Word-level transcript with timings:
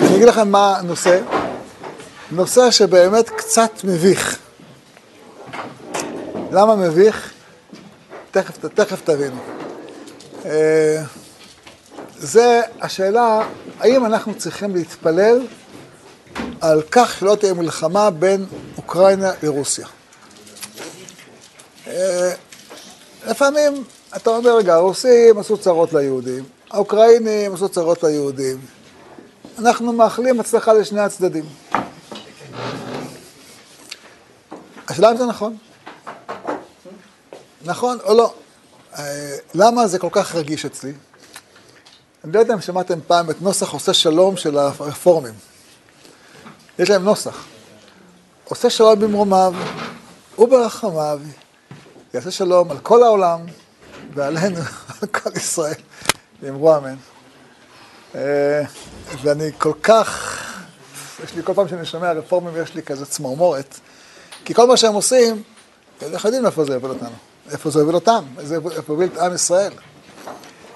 אני 0.00 0.16
אגיד 0.16 0.28
לכם 0.28 0.48
מה 0.48 0.78
הנושא. 0.78 1.20
נושא 2.30 2.70
שבאמת 2.70 3.30
קצת 3.30 3.70
מביך. 3.84 4.38
למה 6.52 6.76
מביך? 6.76 7.32
תכף, 8.30 8.58
תכף 8.74 9.00
תבינו. 9.04 9.40
אה, 10.44 11.02
זה 12.18 12.60
השאלה, 12.80 13.48
האם 13.80 14.06
אנחנו 14.06 14.34
צריכים 14.34 14.74
להתפלל 14.76 15.46
על 16.60 16.82
כך 16.90 17.16
שלא 17.18 17.34
תהיה 17.34 17.54
מלחמה 17.54 18.10
בין 18.10 18.46
אוקראינה 18.76 19.30
לרוסיה. 19.42 19.86
אה, 21.86 22.32
לפעמים 23.26 23.84
אתה 24.16 24.30
אומר, 24.30 24.56
רגע, 24.56 24.74
הרוסים 24.74 25.38
עשו 25.38 25.56
צרות 25.56 25.92
ליהודים, 25.92 26.44
האוקראינים 26.70 27.54
עשו 27.54 27.68
צרות 27.68 28.02
ליהודים. 28.02 28.77
אנחנו 29.58 29.92
מאחלים 29.92 30.40
הצלחה 30.40 30.72
לשני 30.72 31.00
הצדדים. 31.00 31.44
השאלה 34.88 35.10
אם 35.10 35.16
זה 35.16 35.26
נכון. 35.26 35.56
נכון 37.64 37.98
או 38.04 38.14
לא? 38.14 38.34
אה, 38.98 39.36
למה 39.54 39.86
זה 39.86 39.98
כל 39.98 40.08
כך 40.12 40.34
רגיש 40.34 40.64
אצלי? 40.64 40.92
אני 42.24 42.32
לא 42.32 42.38
יודע 42.38 42.54
אם 42.54 42.60
שמעתם 42.60 42.98
פעם 43.06 43.30
את 43.30 43.42
נוסח 43.42 43.72
עושה 43.72 43.94
שלום 43.94 44.36
של 44.36 44.58
הרפורמים. 44.58 45.34
יש 46.78 46.90
להם 46.90 47.04
נוסח. 47.04 47.44
עושה 48.44 48.70
שלום 48.70 49.00
במרומיו 49.00 49.54
וברחמיו, 50.38 51.20
יעשה 52.14 52.30
שלום 52.30 52.70
על 52.70 52.78
כל 52.78 53.02
העולם 53.02 53.40
ועלינו, 54.14 54.60
על 55.02 55.08
כל 55.08 55.30
ישראל, 55.36 55.74
ואמרו 56.42 56.76
אמן. 56.76 56.96
אה, 58.14 58.62
ואני 59.22 59.50
כל 59.58 59.72
כך, 59.82 60.42
יש 61.24 61.34
לי 61.34 61.42
כל 61.42 61.54
פעם 61.54 61.68
שאני 61.68 61.86
שומע 61.86 62.12
רפורמים, 62.12 62.62
יש 62.62 62.74
לי 62.74 62.82
כזה 62.82 63.06
צמרמורת, 63.06 63.74
כי 64.44 64.54
כל 64.54 64.66
מה 64.66 64.76
שהם 64.76 64.94
עושים, 64.94 65.42
הם 66.00 66.12
יודעים 66.24 66.46
איפה 66.46 66.64
זה 66.64 66.72
יוביל 66.72 66.90
אותנו, 66.90 67.16
איפה 67.50 67.70
זה 67.70 67.78
יוביל 67.78 67.94
אותם, 67.94 68.24
איפה 68.76 68.92
יוביל 68.92 69.08
את 69.12 69.18
עם 69.18 69.34
ישראל. 69.34 69.72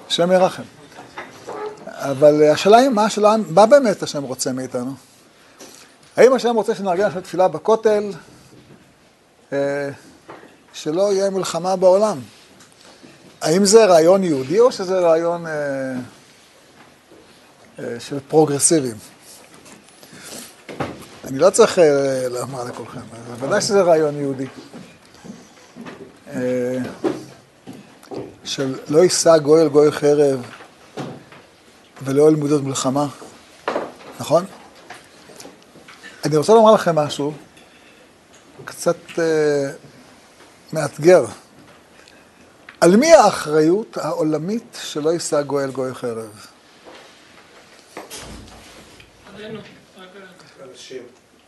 השם 0.08 0.32
ירחם. 0.32 0.62
אבל 1.86 2.50
השאלה 2.50 2.76
היא, 2.76 2.88
מה 2.88 3.04
השאלה, 3.04 3.34
מה 3.48 3.66
באמת 3.66 4.02
השם 4.02 4.22
רוצה 4.22 4.52
מאיתנו? 4.52 4.94
האם 6.16 6.32
השם 6.32 6.54
רוצה 6.54 6.74
שנארגן 6.74 7.04
עכשיו 7.04 7.22
תפילה 7.22 7.48
בכותל, 7.48 8.10
אה, 9.52 9.90
שלא 10.72 11.12
יהיה 11.12 11.30
מלחמה 11.30 11.76
בעולם? 11.76 12.18
האם 13.40 13.64
זה 13.64 13.84
רעיון 13.84 14.24
יהודי 14.24 14.60
או 14.60 14.72
שזה 14.72 15.00
רעיון 15.00 15.46
אה, 15.46 15.52
של 17.98 18.18
פרוגרסיבים? 18.28 18.96
אני 21.24 21.38
לא 21.38 21.50
צריך 21.50 21.78
אה, 21.78 22.28
לומר 22.28 22.64
לכולכם, 22.64 23.00
בוודאי 23.30 23.60
שזה 23.60 23.82
רעיון 23.82 24.16
יהודי. 24.16 24.46
אה, 26.28 26.78
של 28.44 28.78
לא 28.88 28.98
יישא 28.98 29.38
גוי 29.38 29.62
אל 29.62 29.68
גוי 29.68 29.92
חרב 29.92 30.46
ולא 32.02 32.28
אל 32.28 32.34
מודות 32.34 32.62
מלחמה, 32.62 33.06
נכון? 34.20 34.44
אני 36.24 36.36
רוצה 36.36 36.54
לומר 36.54 36.72
לכם 36.72 36.94
משהו 36.96 37.32
קצת 38.64 38.96
אה, 39.18 39.70
מאתגר. 40.72 41.24
על 42.80 42.96
מי 42.96 43.12
האחריות 43.12 43.96
העולמית 43.96 44.78
שלא 44.82 45.10
יישא 45.10 45.42
גוי 45.42 45.64
אל 45.64 45.70
גוי 45.70 45.94
חרב? 45.94 46.51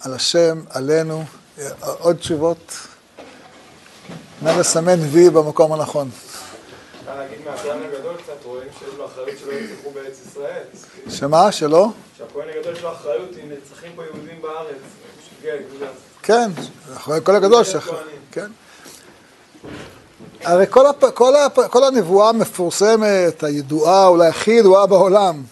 על 0.00 0.14
השם, 0.14 0.60
עלינו, 0.70 1.24
עוד 1.98 2.16
תשובות. 2.16 2.72
נא 4.42 4.50
לסמן 4.50 5.00
וי 5.00 5.30
במקום 5.30 5.72
הנכון. 5.72 6.10
אפשר 7.00 7.18
להגיד 7.18 7.38
מהכהן 7.44 7.78
הגדול 7.82 8.16
קצת, 8.16 8.44
רואים 8.44 8.68
שיש 8.78 8.94
לו 8.98 9.06
אחריות 9.06 9.38
שלא 9.38 9.52
ירצחו 9.52 9.90
בארץ 9.90 10.20
ישראל. 10.26 10.62
שמה? 11.08 11.52
שלא? 11.52 11.88
שהכהן 12.18 12.48
הגדול 12.56 12.72
יש 12.76 12.82
לו 12.82 12.92
אחריות, 12.92 13.30
אם 13.42 13.48
נרצחים 13.48 13.92
פה 13.96 14.04
יהודים 14.04 14.42
בארץ. 14.42 14.76
כן, 16.22 16.50
אחרי 16.96 17.18
כל 17.24 17.36
הגדול 17.36 17.64
ש... 17.64 17.76
כן. 18.32 18.50
הרי 20.44 20.66
כל, 20.70 20.86
הפ... 20.86 21.04
כל, 21.04 21.36
הפ... 21.36 21.58
כל 21.60 21.84
הנבואה 21.84 22.28
המפורסמת, 22.28 23.44
הידועה, 23.44 24.06
אולי 24.06 24.28
הכי 24.28 24.50
ידועה 24.50 24.86
בעולם, 24.86 25.42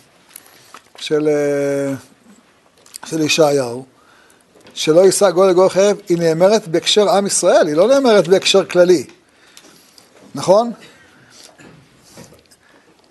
של, 0.97 1.29
אה, 1.29 1.95
של 3.05 3.21
ישעיהו, 3.21 3.85
שלא 4.75 5.01
יישא 5.01 5.31
גוי 5.31 5.49
לגוי 5.49 5.71
חרב, 5.71 5.97
היא 6.09 6.19
נאמרת 6.19 6.69
בהקשר 6.69 7.11
עם 7.11 7.27
ישראל, 7.27 7.67
היא 7.67 7.77
לא 7.77 7.89
נאמרת 7.89 8.29
בהקשר 8.29 8.65
כללי, 8.65 9.07
נכון? 10.35 10.73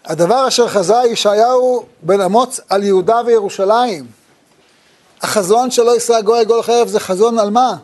הדבר 0.06 0.48
אשר 0.48 0.68
חזה 0.68 0.96
ישעיהו 1.10 1.86
בן 2.02 2.22
אמוץ 2.22 2.60
על 2.70 2.84
יהודה 2.84 3.22
וירושלים, 3.26 4.08
החזון 5.22 5.72
שלא 5.72 5.92
יישא 5.92 6.22
גוי 6.22 6.42
לגוי 6.42 6.64
חרב 6.64 6.88
זה 6.88 7.00
חזון 7.00 7.40
על 7.40 7.50
מה? 7.50 7.76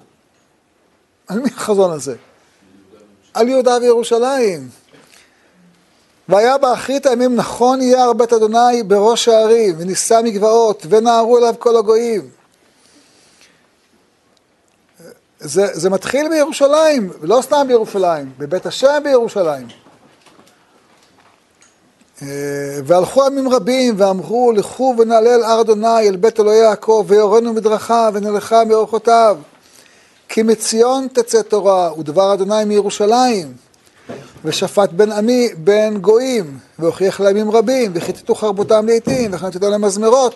על 1.28 1.40
מי 1.40 1.50
החזון 1.56 1.92
הזה? 1.92 2.16
על 3.34 3.48
יהודה 3.48 3.78
וירושלים. 3.82 4.70
והיה 6.30 6.58
באחרית 6.58 7.06
הימים 7.06 7.36
נכון 7.36 7.82
יהיה 7.82 8.04
הר 8.04 8.14
בית 8.14 8.34
אדוני 8.34 8.84
בראש 8.84 9.28
הערים, 9.28 9.76
ונישא 9.78 10.22
מגבעות, 10.24 10.86
ונערו 10.90 11.38
אליו 11.38 11.54
כל 11.60 11.78
הגויים. 11.78 12.30
זה, 15.40 15.68
זה 15.74 15.90
מתחיל 15.90 16.30
בירושלים, 16.30 17.10
ולא 17.22 17.40
סתם 17.42 17.66
בירושלים, 17.68 18.32
בבית 18.38 18.66
השם 18.66 19.02
בירושלים. 19.04 19.68
אה, 22.22 22.28
והלכו 22.86 23.26
עמים 23.26 23.50
רבים 23.50 23.96
ואמרו 23.98 24.52
לכו 24.52 24.96
ונעלה 24.98 25.36
אל 25.36 25.44
הר 25.44 25.62
אדוני 25.62 26.08
אל 26.10 26.16
בית 26.16 26.40
אלוהי 26.40 26.58
יעקב 26.58 27.06
ויורנו 27.08 27.54
מדרכה 27.54 28.10
ונלכה 28.14 28.66
מאורחותיו 28.66 29.38
כי 30.30 30.44
מציון 30.44 31.08
תצא 31.14 31.42
תורה 31.42 32.00
ודבר 32.00 32.34
אדוני 32.34 32.66
מירושלים 32.66 33.54
ושפט 34.46 34.90
בין 34.90 35.12
עמי 35.12 35.50
בין 35.58 35.98
גויים 35.98 36.58
והוכיח 36.80 37.20
להם 37.20 37.38
ימים 37.38 37.52
רבים 37.52 37.92
וכיתתו 37.96 38.36
חרבותם 38.36 38.88
לעתים 38.88 39.34
וחנתתו 39.34 39.70
להם 39.70 39.82
מזמרות 39.82 40.36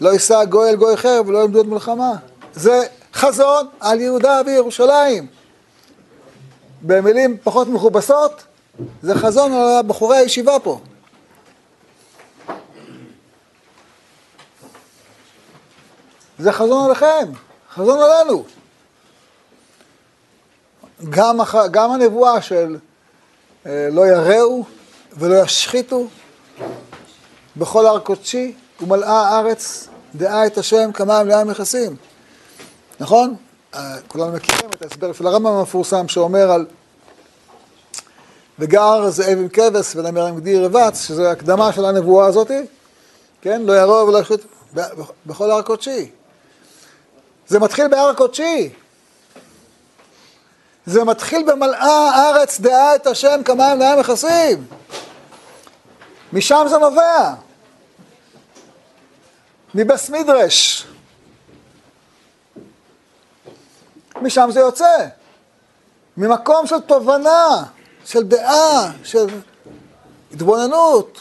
לא 0.00 0.12
יישא 0.12 0.44
גוי 0.44 0.70
אל 0.70 0.76
גוי 0.76 0.94
אחר 0.94 1.22
ולא 1.26 1.38
ילמדו 1.38 1.60
את 1.60 1.66
מלחמה 1.66 2.12
זה 2.54 2.82
חזון 3.14 3.66
על 3.80 4.00
יהודה 4.00 4.40
וירושלים 4.46 5.26
במילים 6.82 7.36
פחות 7.42 7.68
מכובסות 7.68 8.42
זה 9.02 9.14
חזון 9.14 9.52
על 9.52 9.82
בחורי 9.86 10.16
הישיבה 10.16 10.58
פה. 10.58 10.80
זה 16.38 16.52
חזון 16.52 16.84
עליכם, 16.86 17.32
חזון 17.74 17.98
עלינו. 17.98 18.44
גם, 21.10 21.40
הח... 21.40 21.54
גם 21.70 21.90
הנבואה 21.90 22.42
של 22.42 22.76
אה, 23.66 23.88
לא 23.92 24.06
יראו 24.06 24.64
ולא 25.12 25.42
ישחיתו 25.42 26.06
בכל 27.56 27.86
הר 27.86 27.98
קודשי 27.98 28.54
ומלאה 28.80 29.28
הארץ 29.28 29.88
דעה 30.14 30.46
את 30.46 30.58
השם 30.58 30.92
כמים 30.92 31.28
לים 31.28 31.46
מכסים. 31.46 31.96
נכון? 33.00 33.36
אה, 33.74 33.96
כולנו 34.08 34.32
מכירים 34.32 34.70
את 34.70 34.82
ההסבר 34.82 35.12
של 35.12 35.26
הרמב"ם 35.26 35.46
המפורסם 35.46 36.08
שאומר 36.08 36.50
על 36.50 36.66
וגר 38.58 39.10
זאב 39.10 39.38
עם 39.38 39.48
כבש 39.48 39.96
ונמר 39.96 40.26
עם 40.26 40.40
גדי 40.40 40.58
רבץ, 40.58 41.06
שזו 41.06 41.26
הקדמה 41.26 41.72
של 41.72 41.84
הנבואה 41.84 42.26
הזאת, 42.26 42.50
כן? 43.42 43.62
לא 43.62 43.72
ירוא 43.72 44.02
ולא 44.02 44.18
יחוט 44.18 44.40
בכל 45.26 45.50
הר 45.50 45.62
קודשי. 45.62 46.10
זה 47.48 47.58
מתחיל 47.58 47.88
בהר 47.88 48.14
קודשי. 48.14 48.70
זה 50.86 51.04
מתחיל 51.04 51.42
במלאה 51.46 52.10
הארץ 52.10 52.60
דעה 52.60 52.94
את 52.94 53.06
השם 53.06 53.40
כמים 53.44 53.78
להם 53.78 54.00
מכסים. 54.00 54.66
משם 56.32 56.66
זה 56.68 56.78
נובע. 56.78 57.34
מבס 59.74 60.10
מדרש. 60.10 60.86
משם 64.22 64.48
זה 64.52 64.60
יוצא. 64.60 65.06
ממקום 66.16 66.66
של 66.66 66.80
תובנה. 66.80 67.64
של 68.04 68.22
דעה, 68.22 68.92
של 69.04 69.26
התבוננות. 70.32 71.20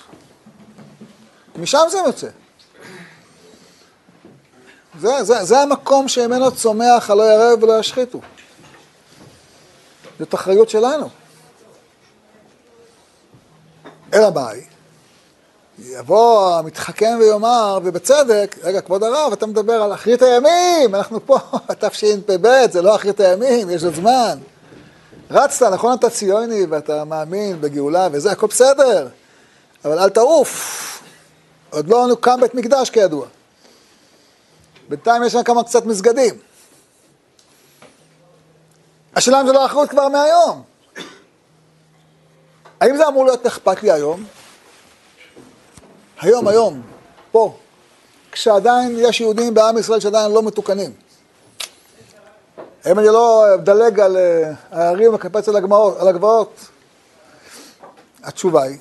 משם 1.55 1.83
זה 1.89 1.97
יוצא. 1.97 2.27
זה, 4.99 5.23
זה, 5.23 5.43
זה 5.43 5.59
המקום 5.59 6.07
שממנו 6.07 6.55
צומח 6.55 7.09
הלא 7.09 7.23
ירא 7.23 7.53
ולא 7.61 7.79
ישחיתו. 7.79 8.21
זאת 10.19 10.35
אחריות 10.35 10.69
שלנו. 10.69 11.09
אלא 14.13 14.29
מאי? 14.31 14.61
יבוא 15.79 16.55
המתחכם 16.55 17.17
ויאמר, 17.19 17.79
ובצדק, 17.83 18.55
רגע, 18.63 18.81
כבוד 18.81 19.03
הרב, 19.03 19.33
אתה 19.33 19.45
מדבר 19.45 19.73
על 19.73 19.93
אחרית 19.93 20.21
הימים, 20.21 20.95
אנחנו 20.95 21.25
פה, 21.25 21.37
תשפ"ב, 21.79 22.65
זה 22.71 22.81
לא 22.81 22.95
אחרית 22.95 23.19
הימים, 23.19 23.69
יש 23.69 23.83
עוד 23.83 23.95
זמן. 23.95 24.37
רצת, 25.31 25.65
נכון 25.65 25.93
אתה 25.93 26.09
ציוני 26.09 26.65
ואתה 26.69 27.03
מאמין 27.03 27.61
בגאולה 27.61 28.07
וזה, 28.11 28.31
הכל 28.31 28.47
בסדר, 28.47 29.07
אבל 29.85 29.99
אל 29.99 30.09
תעוף. 30.09 30.81
עוד 31.69 31.87
לא 31.87 32.07
קם 32.19 32.41
בית 32.41 32.55
מקדש 32.55 32.89
כידוע. 32.89 33.25
בינתיים 34.89 35.23
יש 35.23 35.33
שם 35.33 35.43
כמה 35.43 35.63
קצת 35.63 35.85
מסגדים. 35.85 36.35
השאלה 39.15 39.41
אם 39.41 39.47
זה 39.47 39.53
לא 39.53 39.65
אחריות 39.65 39.89
כבר 39.89 40.07
מהיום. 40.09 40.63
האם 42.81 42.97
זה 42.97 43.07
אמור 43.07 43.25
להיות 43.25 43.45
אכפת 43.45 43.83
לי 43.83 43.91
היום? 43.91 44.25
היום, 46.21 46.47
היום, 46.47 46.81
פה, 47.31 47.57
כשעדיין 48.31 48.95
יש 48.99 49.21
יהודים 49.21 49.53
בעם 49.53 49.77
ישראל 49.77 49.99
שעדיין 49.99 50.31
לא 50.31 50.43
מתוקנים. 50.43 50.93
אם 52.91 52.99
אני 52.99 53.07
לא 53.07 53.45
אדלג 53.53 53.99
על 53.99 54.17
אה, 54.17 54.51
ההרים 54.71 55.13
וקפץ 55.13 55.49
על 55.49 55.55
על 55.99 56.07
הגבעות, 56.07 56.59
התשובה 58.23 58.63
היא, 58.63 58.77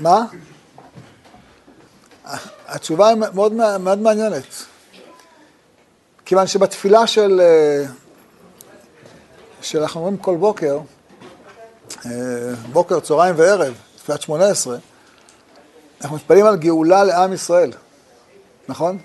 מה? 0.00 0.24
התשובה 2.66 3.08
היא 3.08 3.16
מאוד, 3.16 3.52
מאוד 3.78 3.98
מעניינת. 3.98 4.44
כיוון 6.24 6.46
שבתפילה 6.46 7.06
של, 7.06 7.40
שאנחנו 9.70 10.00
אומרים 10.00 10.16
כל 10.16 10.36
בוקר, 10.36 10.78
אה, 12.06 12.10
בוקר, 12.72 13.00
צהריים 13.00 13.34
וערב, 13.38 13.74
תפילת 13.96 14.22
שמונה 14.22 14.46
עשרה, 14.46 14.76
אנחנו 16.00 16.16
מתפללים 16.16 16.46
על 16.46 16.56
גאולה 16.56 17.04
לעם 17.04 17.32
ישראל, 17.32 17.72
נכון? 18.68 18.98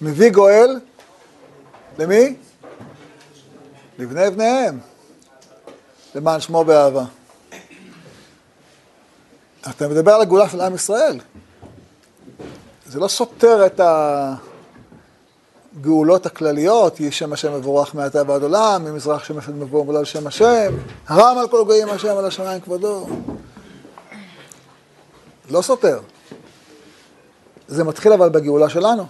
מביא 0.00 0.30
גואל, 0.30 0.80
למי? 1.98 2.36
לבני 3.98 4.30
בניהם, 4.30 4.78
למען 6.14 6.40
שמו 6.40 6.64
באהבה. 6.64 7.04
אתה 9.70 9.88
מדבר 9.88 10.12
על 10.12 10.20
הגאולה 10.20 10.48
של 10.48 10.60
עם 10.60 10.74
ישראל. 10.74 11.20
זה 12.86 13.00
לא 13.00 13.08
סותר 13.08 13.66
את 13.66 13.80
הגאולות 15.76 16.26
הכלליות, 16.26 17.00
יהי 17.00 17.12
שם 17.12 17.32
השם 17.32 17.54
מבורך 17.54 17.94
מעתה 17.94 18.22
ועד 18.26 18.42
עולם, 18.42 18.84
ממזרח 18.84 19.24
שם 19.24 19.38
השם 19.38 19.60
מבוא 19.60 19.84
מולל 19.84 20.04
שם 20.04 20.26
השם, 20.26 20.74
הרם 21.08 21.38
על 21.38 21.48
כל 21.48 21.64
גויים 21.64 21.88
השם 21.88 22.16
על 22.16 22.24
השמיים 22.24 22.60
כבודו. 22.60 23.06
לא 25.50 25.62
סותר. 25.62 26.00
זה 27.68 27.84
מתחיל 27.84 28.12
אבל 28.12 28.28
בגאולה 28.28 28.68
שלנו. 28.68 29.06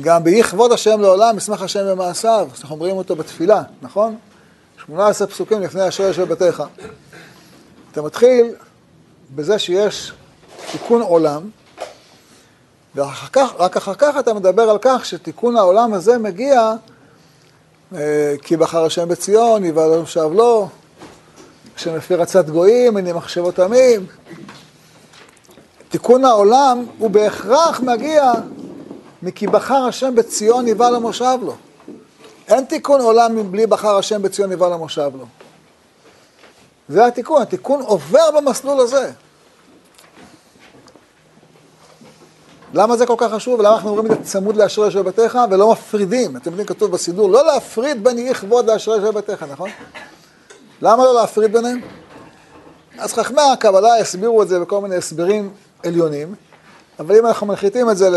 גם 0.00 0.24
ביהי 0.24 0.42
כבוד 0.42 0.72
השם 0.72 1.00
לעולם, 1.00 1.36
ישמח 1.36 1.62
השם 1.62 1.86
במעשיו, 1.90 2.48
אנחנו 2.60 2.74
אומרים 2.74 2.96
אותו 2.96 3.16
בתפילה, 3.16 3.62
נכון? 3.82 4.16
18 4.86 5.26
פסוקים 5.26 5.62
לפני 5.62 5.88
אשר 5.88 6.02
יושב 6.02 6.22
ביתך. 6.22 6.62
אתה 7.92 8.02
מתחיל 8.02 8.54
בזה 9.34 9.58
שיש 9.58 10.12
תיקון 10.72 11.02
עולם, 11.02 11.50
ורק 12.96 13.36
אחר 13.36 13.78
אחר 13.78 13.94
כך 13.94 14.16
אתה 14.18 14.34
מדבר 14.34 14.70
על 14.70 14.78
כך 14.80 15.06
שתיקון 15.06 15.56
העולם 15.56 15.94
הזה 15.94 16.18
מגיע 16.18 16.72
אה, 17.94 18.34
כי 18.42 18.56
בחר 18.56 18.84
השם 18.84 19.08
בציון, 19.08 19.64
יבעל 19.64 20.06
שב 20.06 20.30
לו, 20.32 20.68
שמפי 21.76 22.14
רצת 22.14 22.48
גויים, 22.48 22.96
הנה 22.96 23.12
מחשבות 23.12 23.58
עמים. 23.58 24.06
תיקון 25.88 26.24
העולם 26.24 26.86
הוא 26.98 27.10
בהכרח 27.10 27.80
מגיע 27.80 28.32
מכי 29.22 29.46
בחר 29.46 29.84
השם 29.88 30.14
בציון 30.14 30.68
יבעל 30.68 30.94
המושב 30.94 31.38
לו. 31.42 31.54
אין 32.48 32.64
תיקון 32.64 33.00
עולם 33.00 33.36
מבלי 33.36 33.66
בחר 33.66 33.96
השם 33.96 34.22
בציון 34.22 34.52
יבעל 34.52 34.72
המושב 34.72 35.10
לו. 35.18 35.26
זה 36.88 37.06
התיקון, 37.06 37.42
התיקון 37.42 37.80
עובר 37.80 38.30
במסלול 38.36 38.80
הזה. 38.80 39.10
למה 42.74 42.96
זה 42.96 43.06
כל 43.06 43.14
כך 43.18 43.32
חשוב? 43.32 43.60
למה 43.60 43.74
אנחנו 43.74 43.90
אומרים 43.90 44.12
את 44.12 44.18
זה 44.18 44.30
צמוד 44.30 44.56
לאשרי 44.56 44.84
יושב 44.84 45.00
בתיך 45.00 45.38
ולא 45.50 45.72
מפרידים? 45.72 46.36
אתם 46.36 46.50
יודעים, 46.50 46.66
כתוב 46.66 46.90
בסידור, 46.90 47.30
לא 47.30 47.46
להפריד 47.46 48.04
בין 48.04 48.18
יהי 48.18 48.34
כבוד 48.34 48.70
לאשרי 48.70 48.96
יושב 48.96 49.18
בתיך, 49.18 49.42
נכון? 49.42 49.70
למה 50.82 51.04
לא 51.04 51.14
להפריד 51.14 51.52
ביניהם? 51.52 51.80
אז 52.98 53.12
חכמי 53.12 53.42
הקבלה 53.52 53.96
הסבירו 53.96 54.42
את 54.42 54.48
זה 54.48 54.60
בכל 54.60 54.80
מיני 54.80 54.96
הסברים 54.96 55.50
עליונים, 55.84 56.34
אבל 56.98 57.16
אם 57.16 57.26
אנחנו 57.26 57.46
מנחיתים 57.46 57.90
את 57.90 57.96
זה 57.96 58.08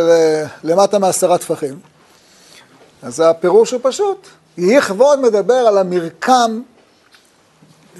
למטה 0.64 1.00
מעשרה 1.00 1.38
טפחים, 1.38 1.80
אז 3.02 3.20
הפירוש 3.20 3.72
הוא 3.72 3.80
פשוט. 3.84 4.28
יהי 4.58 4.82
כבוד 4.82 5.20
מדבר 5.20 5.54
על 5.54 5.78
המרקם 5.78 6.62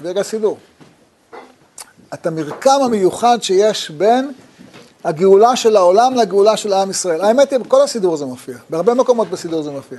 רגע 0.02 0.22
סידור. 0.22 0.58
את 2.14 2.26
המרקם 2.26 2.78
המיוחד 2.84 3.38
שיש 3.42 3.90
בין 3.90 4.32
הגאולה 5.04 5.56
של 5.56 5.76
העולם 5.76 6.14
לגאולה 6.14 6.56
של 6.56 6.72
עם 6.72 6.90
ישראל. 6.90 7.20
האמת 7.20 7.50
היא, 7.50 7.58
בכל 7.58 7.82
הסידור 7.82 8.16
זה 8.16 8.24
מופיע, 8.24 8.56
בהרבה 8.70 8.94
מקומות 8.94 9.30
בסידור 9.30 9.62
זה 9.62 9.70
מופיע. 9.70 9.98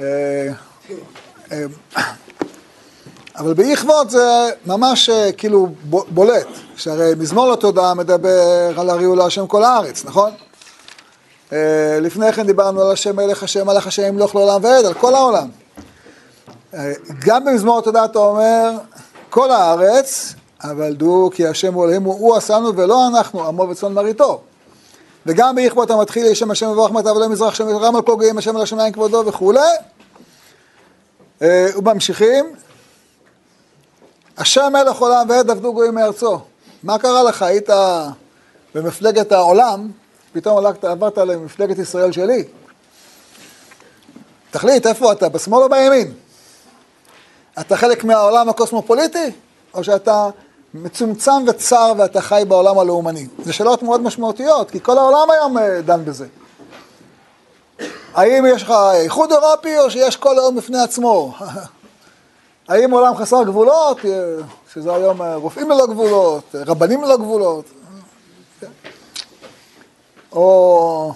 אה, 0.00 0.48
אה, 1.52 1.64
אבל 3.36 3.54
באי-כבוד 3.54 4.10
זה 4.10 4.50
ממש 4.66 5.10
אה, 5.10 5.32
כאילו 5.32 5.68
בולט, 5.90 6.46
שהרי 6.76 7.12
מזמור 7.18 7.48
לתודעה 7.52 7.94
מדבר 7.94 8.72
על 8.76 8.90
הריעו 8.90 9.16
להשם 9.16 9.46
כל 9.46 9.64
הארץ, 9.64 10.04
נכון? 10.04 10.30
לפני 12.00 12.32
כן 12.32 12.46
דיברנו 12.46 12.82
על 12.82 12.92
השם 12.92 13.16
מלך 13.16 13.42
השם 13.42 13.66
מלך 13.66 13.86
השם 13.86 14.02
ימלוך 14.02 14.34
לעולם 14.34 14.64
ועד, 14.64 14.84
על 14.84 14.94
כל 14.94 15.14
העולם. 15.14 15.48
גם 17.18 17.44
במזמור 17.44 17.78
התודעה 17.78 18.04
אתה 18.04 18.18
אומר, 18.18 18.70
כל 19.30 19.50
הארץ, 19.50 20.34
אבל 20.70 20.94
דעו 20.94 21.30
כי 21.34 21.46
השם 21.46 21.74
הוא 21.74 21.84
אלוהים, 21.84 22.02
הוא 22.02 22.36
עשנו 22.36 22.76
ולא 22.76 23.08
אנחנו, 23.08 23.48
עמו 23.48 23.62
וצאן 23.62 23.92
מרעיתו. 23.92 24.40
וגם 25.26 25.54
באיכבות 25.54 25.90
המתחיל, 25.90 26.26
יש 26.26 26.38
שם 26.38 26.50
השם 26.50 26.70
מבורך 26.70 26.92
מטה 26.92 27.12
ולא 27.12 27.28
מזרח, 27.28 27.54
שם 27.54 27.68
רם 27.68 27.96
על 27.96 28.02
כל 28.02 28.16
גאים, 28.20 28.38
השם 28.38 28.56
על 28.56 28.62
השמיים 28.62 28.92
כבודו 28.92 29.22
וכולי. 29.26 29.60
אה, 31.42 31.66
וממשיכים, 31.76 32.44
השם 34.36 34.72
מלך 34.72 34.96
עולם 34.96 35.26
ועד 35.30 35.50
עבדו 35.50 35.72
גויים 35.72 35.94
מארצו. 35.94 36.38
מה 36.82 36.98
קרה 36.98 37.22
לך? 37.22 37.42
היית 37.42 37.68
במפלגת 38.74 39.32
העולם, 39.32 39.90
פתאום 40.32 40.58
הלכת, 40.58 40.84
עברת 40.84 41.18
למפלגת 41.18 41.78
ישראל 41.78 42.12
שלי. 42.12 42.44
תחליט, 44.50 44.86
איפה 44.86 45.12
אתה, 45.12 45.28
בשמאל 45.28 45.62
או 45.62 45.68
בימין? 45.68 46.12
אתה 47.60 47.76
חלק 47.76 48.04
מהעולם 48.04 48.48
הקוסמופוליטי, 48.48 49.30
או 49.74 49.84
שאתה 49.84 50.28
מצומצם 50.82 51.44
וצר 51.46 51.92
ואתה 51.98 52.20
חי 52.20 52.42
בעולם 52.48 52.78
הלאומני? 52.78 53.26
זה 53.44 53.52
שאלות 53.52 53.82
מאוד 53.82 54.00
משמעותיות, 54.00 54.70
כי 54.70 54.80
כל 54.82 54.98
העולם 54.98 55.30
היום 55.30 55.58
אה, 55.58 55.80
דן 55.82 56.04
בזה. 56.04 56.26
האם 58.14 58.44
יש 58.46 58.62
לך 58.62 58.72
איחוד 58.94 59.32
אירופי 59.32 59.78
או 59.78 59.90
שיש 59.90 60.16
כל 60.16 60.32
לאום 60.36 60.56
בפני 60.56 60.80
עצמו? 60.80 61.34
האם 62.68 62.90
עולם 62.90 63.16
חסר 63.16 63.42
גבולות, 63.42 64.04
אה, 64.04 64.10
שזה 64.72 64.94
היום 64.94 65.22
אה, 65.22 65.34
רופאים 65.34 65.70
ללא 65.70 65.86
גבולות, 65.86 66.54
רבנים 66.54 67.02
ללא 67.02 67.16
גבולות? 67.16 67.64
כן. 68.60 68.66
או 70.32 71.12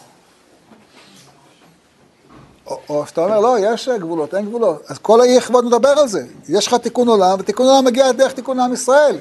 או 2.88 3.07
שאתה 3.07 3.25
אומר, 3.25 3.40
לא, 3.40 3.57
יש 3.59 3.88
גבולות, 3.88 4.35
אין 4.35 4.47
גבולות. 4.47 4.83
אז 4.88 4.99
כל 4.99 5.21
האי 5.21 5.40
כבוד 5.40 5.64
מדבר 5.64 5.88
על 5.88 6.09
זה. 6.09 6.23
יש 6.49 6.67
לך 6.67 6.75
תיקון 6.75 7.09
עולם, 7.09 7.37
ותיקון 7.40 7.67
עולם 7.67 7.85
מגיע 7.85 8.12
דרך 8.12 8.33
תיקון 8.33 8.61
עם 8.61 8.73
ישראל. 8.73 9.19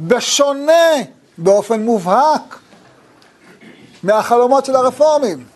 בשונה, 0.00 0.92
באופן 1.38 1.82
מובהק, 1.82 2.58
מהחלומות 4.02 4.64
של 4.64 4.76
הרפורמים. 4.76 5.46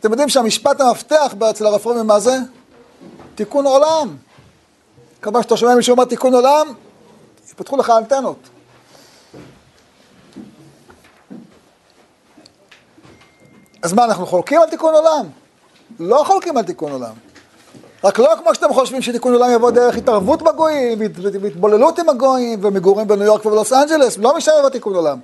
אתם 0.00 0.10
יודעים 0.10 0.28
שהמשפט 0.28 0.80
המפתח 0.80 1.34
אצל 1.50 1.66
הרפורמים, 1.66 2.06
מה 2.06 2.20
זה? 2.20 2.36
תיקון 3.34 3.66
עולם. 3.66 4.16
כמה 5.22 5.42
שאתה 5.42 5.56
שומע 5.56 5.74
מישהו 5.74 5.92
אומר 5.92 6.04
תיקון 6.04 6.34
עולם, 6.34 6.66
יפתחו 7.50 7.76
לך 7.76 7.90
אנטנות. 7.90 8.48
אז 13.82 13.92
מה, 13.92 14.04
אנחנו 14.04 14.26
חולקים 14.26 14.60
על 14.60 14.70
תיקון 14.70 14.94
עולם? 14.94 15.26
לא 16.00 16.22
חולקים 16.26 16.56
על 16.56 16.64
תיקון 16.64 16.92
עולם. 16.92 17.12
רק 18.04 18.18
לא 18.18 18.34
כמו 18.42 18.54
שאתם 18.54 18.72
חושבים 18.72 19.02
שתיקון 19.02 19.32
עולם 19.34 19.50
יבוא 19.50 19.70
דרך 19.70 19.96
התערבות 19.96 20.42
בגויים, 20.42 20.98
והתבוללות 21.40 21.98
עם 21.98 22.08
הגויים, 22.08 22.64
ומגורים 22.64 23.08
בניו 23.08 23.26
יורק 23.26 23.46
ובלוס 23.46 23.72
אנג'לס, 23.72 24.18
לא 24.18 24.36
משם 24.36 24.52
יבוא 24.58 24.68
תיקון 24.68 24.94
עולם. 24.94 25.18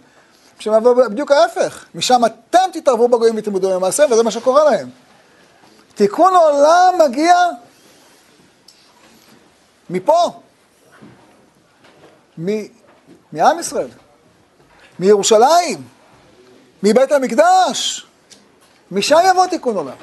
משם 0.61 0.75
יבוא 0.75 0.95
בדיוק 0.95 1.33
ההפך, 1.33 1.85
משם 1.95 2.21
אתם 2.25 2.59
תתערבו 2.73 3.09
בגויים 3.09 3.35
ותלמדו 3.39 3.71
במעשה, 3.71 4.05
וזה 4.11 4.23
מה 4.23 4.31
שקורה 4.31 4.65
להם. 4.65 4.89
תיקון 5.95 6.33
עולם 6.35 6.95
מגיע 7.05 7.37
מפה, 9.91 10.31
מעם 13.33 13.59
ישראל, 13.59 13.89
מירושלים, 14.99 15.83
מבית 16.83 17.13
המקדש, 17.13 18.07
משם 18.91 19.19
יבוא 19.31 19.47
תיקון 19.47 19.77
עולם. 19.77 19.97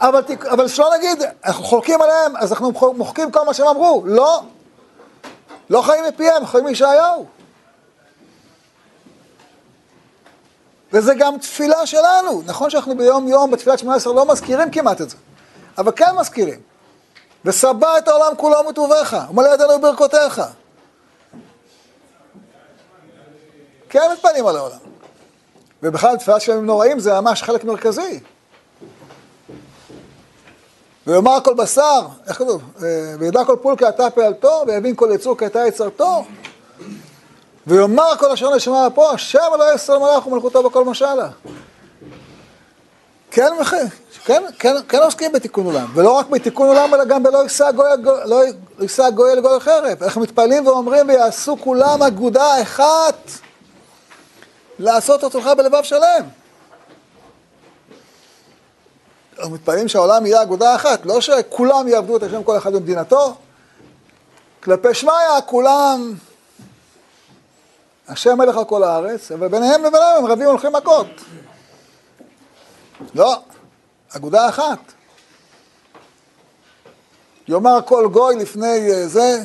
אבל, 0.00 0.22
אבל 0.50 0.68
שלא 0.68 0.90
נגיד, 0.96 1.22
אנחנו 1.44 1.64
חולקים 1.64 2.02
עליהם, 2.02 2.36
אז 2.36 2.52
אנחנו 2.52 2.72
מוחקים 2.96 3.30
כל 3.30 3.44
מה 3.46 3.54
שהם 3.54 3.66
אמרו. 3.66 4.02
לא. 4.06 4.42
לא 5.70 5.82
חיים 5.82 6.04
מפיהם, 6.08 6.46
חיים 6.46 6.64
מישעיהו. 6.64 7.26
וזה 10.92 11.14
גם 11.14 11.38
תפילה 11.38 11.86
שלנו. 11.86 12.42
נכון 12.46 12.70
שאנחנו 12.70 12.96
ביום 12.96 13.28
יום 13.28 13.50
בתפילת 13.50 13.78
שמונה 13.78 13.96
עשרה 13.96 14.12
לא 14.12 14.26
מזכירים 14.26 14.70
כמעט 14.70 15.00
את 15.00 15.10
זה, 15.10 15.16
אבל 15.78 15.92
כן 15.96 16.16
מזכירים. 16.16 16.60
וסבא 17.44 17.98
את 17.98 18.08
העולם 18.08 18.36
כולו 18.36 18.68
מטובך, 18.68 19.16
ומלא 19.30 19.54
ידינו 19.54 19.80
ברכותיך. 19.80 20.42
כן 23.88 24.00
מתפנים 24.12 24.46
על 24.46 24.56
העולם. 24.56 24.78
ובכלל 25.82 26.16
תפילת 26.16 26.40
של 26.40 26.52
ימים 26.52 26.66
נוראים 26.66 26.98
זה 27.00 27.20
ממש 27.20 27.42
חלק 27.42 27.64
מרכזי. 27.64 28.20
ויאמר 31.06 31.38
כל 31.44 31.54
בשר, 31.54 32.00
איך 32.26 32.38
כתוב? 32.38 32.62
אה, 32.82 33.14
וידע 33.18 33.44
כל 33.44 33.56
פול 33.62 33.76
כי 33.76 33.88
אתה 33.88 34.10
פעלתו, 34.10 34.64
ויבין 34.66 34.96
כל 34.96 35.10
יצור 35.14 35.38
כי 35.38 35.46
אתה 35.46 35.66
יצרתו. 35.66 36.24
ויאמר 37.66 38.16
כל 38.18 38.32
אשר 38.32 38.56
נשמע 38.56 38.88
פה, 38.94 39.10
השם 39.10 39.38
אלוהי 39.54 39.74
ישראל 39.74 39.98
מלאך 39.98 40.26
ומלכותו 40.26 40.62
בכל 40.62 40.84
משלה. 40.84 41.28
כן, 43.30 43.52
כן, 44.24 44.42
כן, 44.58 44.74
כן 44.88 44.98
עוסקים 44.98 45.32
בתיקון 45.32 45.66
עולם, 45.66 45.86
ולא 45.94 46.12
רק 46.12 46.26
בתיקון 46.28 46.68
עולם, 46.68 46.94
אלא 46.94 47.04
גם 47.04 47.22
בלא 47.22 47.42
יישא 47.42 47.70
גוי, 47.70 47.88
לא 48.24 48.42
יישא 48.80 49.10
גוי 49.10 49.32
אל 49.32 49.60
חרב. 49.60 50.02
אנחנו 50.02 50.20
מתפללים 50.20 50.66
ואומרים, 50.66 51.08
ויעשו 51.08 51.56
כולם 51.60 52.02
אגודה 52.02 52.62
אחת, 52.62 53.30
לעשות 54.78 55.24
אותך 55.24 55.50
בלבב 55.56 55.82
שלם. 55.82 56.24
אנחנו 59.29 59.29
מתפללים 59.48 59.88
שהעולם 59.88 60.26
יהיה 60.26 60.42
אגודה 60.42 60.74
אחת, 60.74 61.06
לא 61.06 61.20
שכולם 61.20 61.88
יעבדו 61.88 62.16
את 62.16 62.22
השם 62.22 62.42
כל 62.42 62.56
אחד 62.56 62.72
במדינתו. 62.72 63.34
כלפי 64.62 64.94
שמיא 64.94 65.12
כולם, 65.46 66.14
השם 68.08 68.38
מלך 68.38 68.56
על 68.56 68.64
כל 68.64 68.82
הארץ, 68.82 69.32
אבל 69.32 69.48
ביניהם 69.48 69.84
לביניהם 69.84 70.16
הם 70.18 70.26
רבים 70.26 70.46
הולכים 70.46 70.72
מכות. 70.72 71.06
לא, 73.14 73.42
אגודה 74.16 74.48
אחת. 74.48 74.78
יאמר 77.48 77.78
כל 77.84 78.08
גוי 78.12 78.36
לפני 78.36 78.92
אה, 78.92 79.08
זה, 79.08 79.42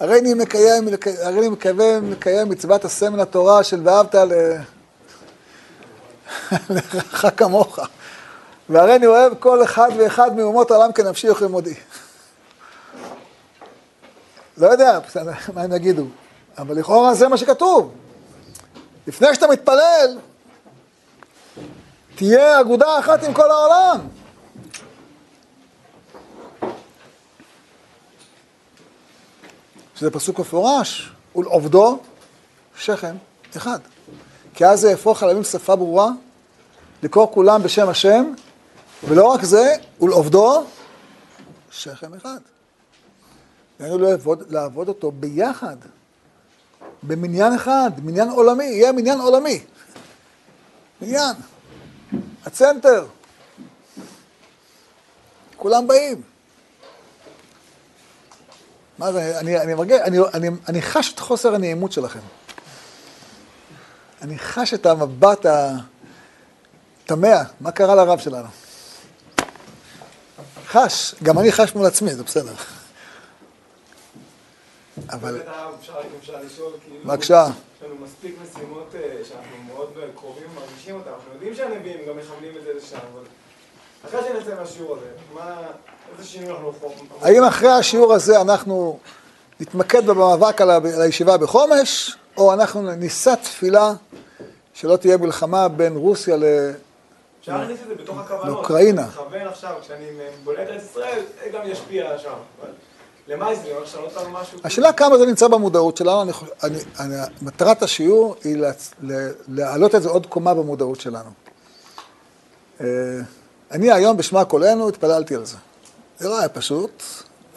הרי 0.00 0.20
אני 0.20 0.34
מקיים, 0.34 0.88
הרי 1.22 1.38
אני 1.38 1.48
מקיים, 1.48 2.10
מקיים 2.10 2.48
מצוות 2.48 2.84
הסמל 2.84 3.20
התורה 3.20 3.64
של 3.64 3.80
ואהבת 3.84 4.14
לרעך 6.70 7.24
כמוך. 7.36 7.78
והרי 8.68 8.96
אני 8.96 9.06
אוהב 9.06 9.34
כל 9.38 9.64
אחד 9.64 9.88
ואחד 9.98 10.36
מאומות 10.36 10.70
העולם 10.70 10.92
כנפשי 10.92 11.30
וכמודי. 11.30 11.74
לא 14.56 14.66
יודע, 14.66 14.98
בסדר, 14.98 15.32
מה 15.54 15.62
הם 15.62 15.72
יגידו, 15.72 16.04
אבל 16.58 16.78
לכאורה 16.78 17.14
זה 17.14 17.28
מה 17.28 17.36
שכתוב. 17.36 17.92
לפני 19.06 19.34
שאתה 19.34 19.46
מתפלל, 19.46 20.18
תהיה 22.14 22.60
אגודה 22.60 22.98
אחת 22.98 23.24
עם 23.24 23.34
כל 23.34 23.50
העולם. 23.50 24.00
שזה 29.94 30.10
פסוק 30.10 30.38
מפורש, 30.38 31.12
ולעובדו 31.36 31.98
שכם 32.76 33.16
אחד. 33.56 33.78
כי 34.54 34.66
אז 34.66 34.80
זה 34.80 34.90
יהפוך 34.90 35.22
על 35.22 35.44
שפה 35.44 35.76
ברורה, 35.76 36.08
לקרוא 37.02 37.26
כולם 37.32 37.62
בשם 37.62 37.88
השם, 37.88 38.32
ולא 39.04 39.26
רק 39.26 39.44
זה, 39.44 39.74
ולעובדו 40.00 40.64
שכם 41.70 42.14
אחד. 42.14 42.38
דהיינו 43.80 43.98
לעבוד, 43.98 44.42
לעבוד 44.50 44.88
אותו 44.88 45.10
ביחד, 45.10 45.76
במניין 47.02 47.54
אחד, 47.54 47.90
מניין 48.02 48.28
עולמי, 48.28 48.64
יהיה 48.64 48.92
מניין 48.92 49.20
עולמי. 49.20 49.64
מניין, 51.02 51.36
הצנטר. 52.46 53.06
כולם 55.56 55.86
באים. 55.86 56.22
מה 58.98 59.12
זה, 59.12 59.38
אני, 59.38 59.60
אני 59.60 59.74
מרגיש, 59.74 60.00
אני, 60.00 60.18
אני, 60.34 60.48
אני 60.68 60.82
חש 60.82 61.12
את 61.12 61.18
חוסר 61.18 61.54
הנעימות 61.54 61.92
שלכם. 61.92 62.20
אני 64.22 64.38
חש 64.38 64.74
את 64.74 64.86
המבט 64.86 65.46
התמה, 67.04 67.42
מה 67.60 67.70
קרה 67.70 67.94
לרב 67.94 68.18
שלנו? 68.18 68.48
חש, 70.68 71.14
גם 71.22 71.38
אני 71.38 71.52
חש 71.52 71.74
מול 71.74 71.86
עצמי, 71.86 72.14
זה 72.14 72.22
בסדר. 72.22 72.52
אבל... 75.10 75.40
לשאול, 76.46 76.72
כאילו... 76.84 77.04
בבקשה. 77.04 77.46
יש 77.76 77.82
לנו 77.82 77.94
מספיק 78.04 78.36
משימות 78.42 78.94
אה, 78.94 79.24
שאנחנו 79.24 79.56
מאוד 79.66 79.92
קרובים 80.14 80.44
ומרגישים 80.52 80.94
אותן, 80.94 81.10
אנחנו 81.10 81.32
יודעים 81.34 81.54
שהנביאים 81.54 81.98
גם 82.08 82.16
מכוונים 82.16 82.52
את 82.58 82.62
זה 82.64 82.70
לשם, 82.76 82.96
אבל... 83.12 83.22
אחרי 84.08 84.20
שנצא 84.28 84.60
מהשיעור 84.60 84.96
הזה, 84.96 85.06
מה... 85.34 85.56
איזה 86.12 86.28
שינוי 86.28 86.50
אנחנו... 86.50 86.72
האם 87.20 87.44
אחרי 87.44 87.68
השיעור 87.68 88.14
הזה 88.14 88.40
אנחנו 88.40 88.98
נתמקד 89.60 90.06
במאבק 90.06 90.60
על 90.60 90.70
הישיבה 91.00 91.36
בחומש, 91.36 92.16
או 92.36 92.52
אנחנו 92.52 92.94
נישא 92.96 93.34
תפילה 93.42 93.92
שלא 94.74 94.96
תהיה 94.96 95.16
מלחמה 95.16 95.68
בין 95.68 95.96
רוסיה 95.96 96.36
ל... 96.36 96.44
אפשר 97.40 97.56
להכניס 97.56 97.80
את 97.82 97.88
זה 97.88 97.94
בתוך 97.94 98.18
הכוונות. 98.18 98.46
לאוקראינה. 98.46 99.02
אני 99.02 99.10
מכוון 99.10 99.46
עכשיו, 99.46 99.74
כשאני 99.80 100.06
בולט 100.44 100.68
את 100.68 100.82
ישראל, 100.82 101.22
זה 101.44 101.50
גם 101.50 101.60
ישפיע 101.64 102.18
שם. 102.18 102.34
למה 103.28 103.54
זה? 103.54 103.74
הולך 103.74 103.88
לשנות 103.88 104.16
לנו 104.16 104.30
משהו? 104.30 104.58
השאלה 104.64 104.92
כמה 104.92 105.18
זה 105.18 105.26
נמצא 105.26 105.48
במודעות 105.48 105.96
שלנו, 105.96 106.22
אני, 106.22 106.32
אני, 106.62 106.78
אני, 107.00 107.16
מטרת 107.42 107.82
השיעור 107.82 108.36
היא 108.44 108.64
להעלות 109.48 109.94
את 109.94 110.02
זה 110.02 110.08
עוד 110.08 110.26
קומה 110.26 110.54
במודעות 110.54 111.00
שלנו. 111.00 111.30
אה, 112.80 112.86
אני 113.70 113.92
היום 113.92 114.16
בשמע 114.16 114.44
קולנו 114.44 114.88
התפללתי 114.88 115.34
על 115.34 115.44
זה. 115.44 115.56
זה 116.18 116.28
לא 116.28 116.38
היה 116.38 116.48
פשוט, 116.48 117.02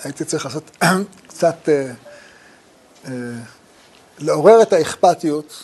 הייתי 0.04 0.26
צריך 0.26 0.46
לעשות 0.46 0.72
קצת, 1.30 1.70
אה, 1.70 1.92
אה, 3.06 3.12
לעורר 4.20 4.62
את 4.62 4.74
האכפתיות. 4.74 5.64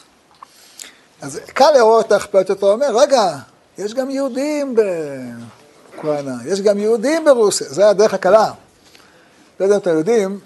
אז 1.21 1.39
קל 1.45 1.71
לעורר 1.75 2.01
את 2.01 2.11
האכפתיות, 2.11 2.57
אתה 2.57 2.65
אומר, 2.65 2.97
רגע, 2.97 3.37
יש 3.77 3.93
גם 3.93 4.09
יהודים 4.09 4.75
באוקראינה, 4.75 6.33
יש 6.45 6.61
גם 6.61 6.79
יהודים 6.79 7.25
ברוסיה, 7.25 7.67
זה 7.69 7.89
הדרך 7.89 8.13
הקלה. 8.13 8.51
לא 9.59 9.65
יודע 9.65 9.75
אם 9.75 9.81
אתם 9.81 9.97
יודעים, 9.97 10.39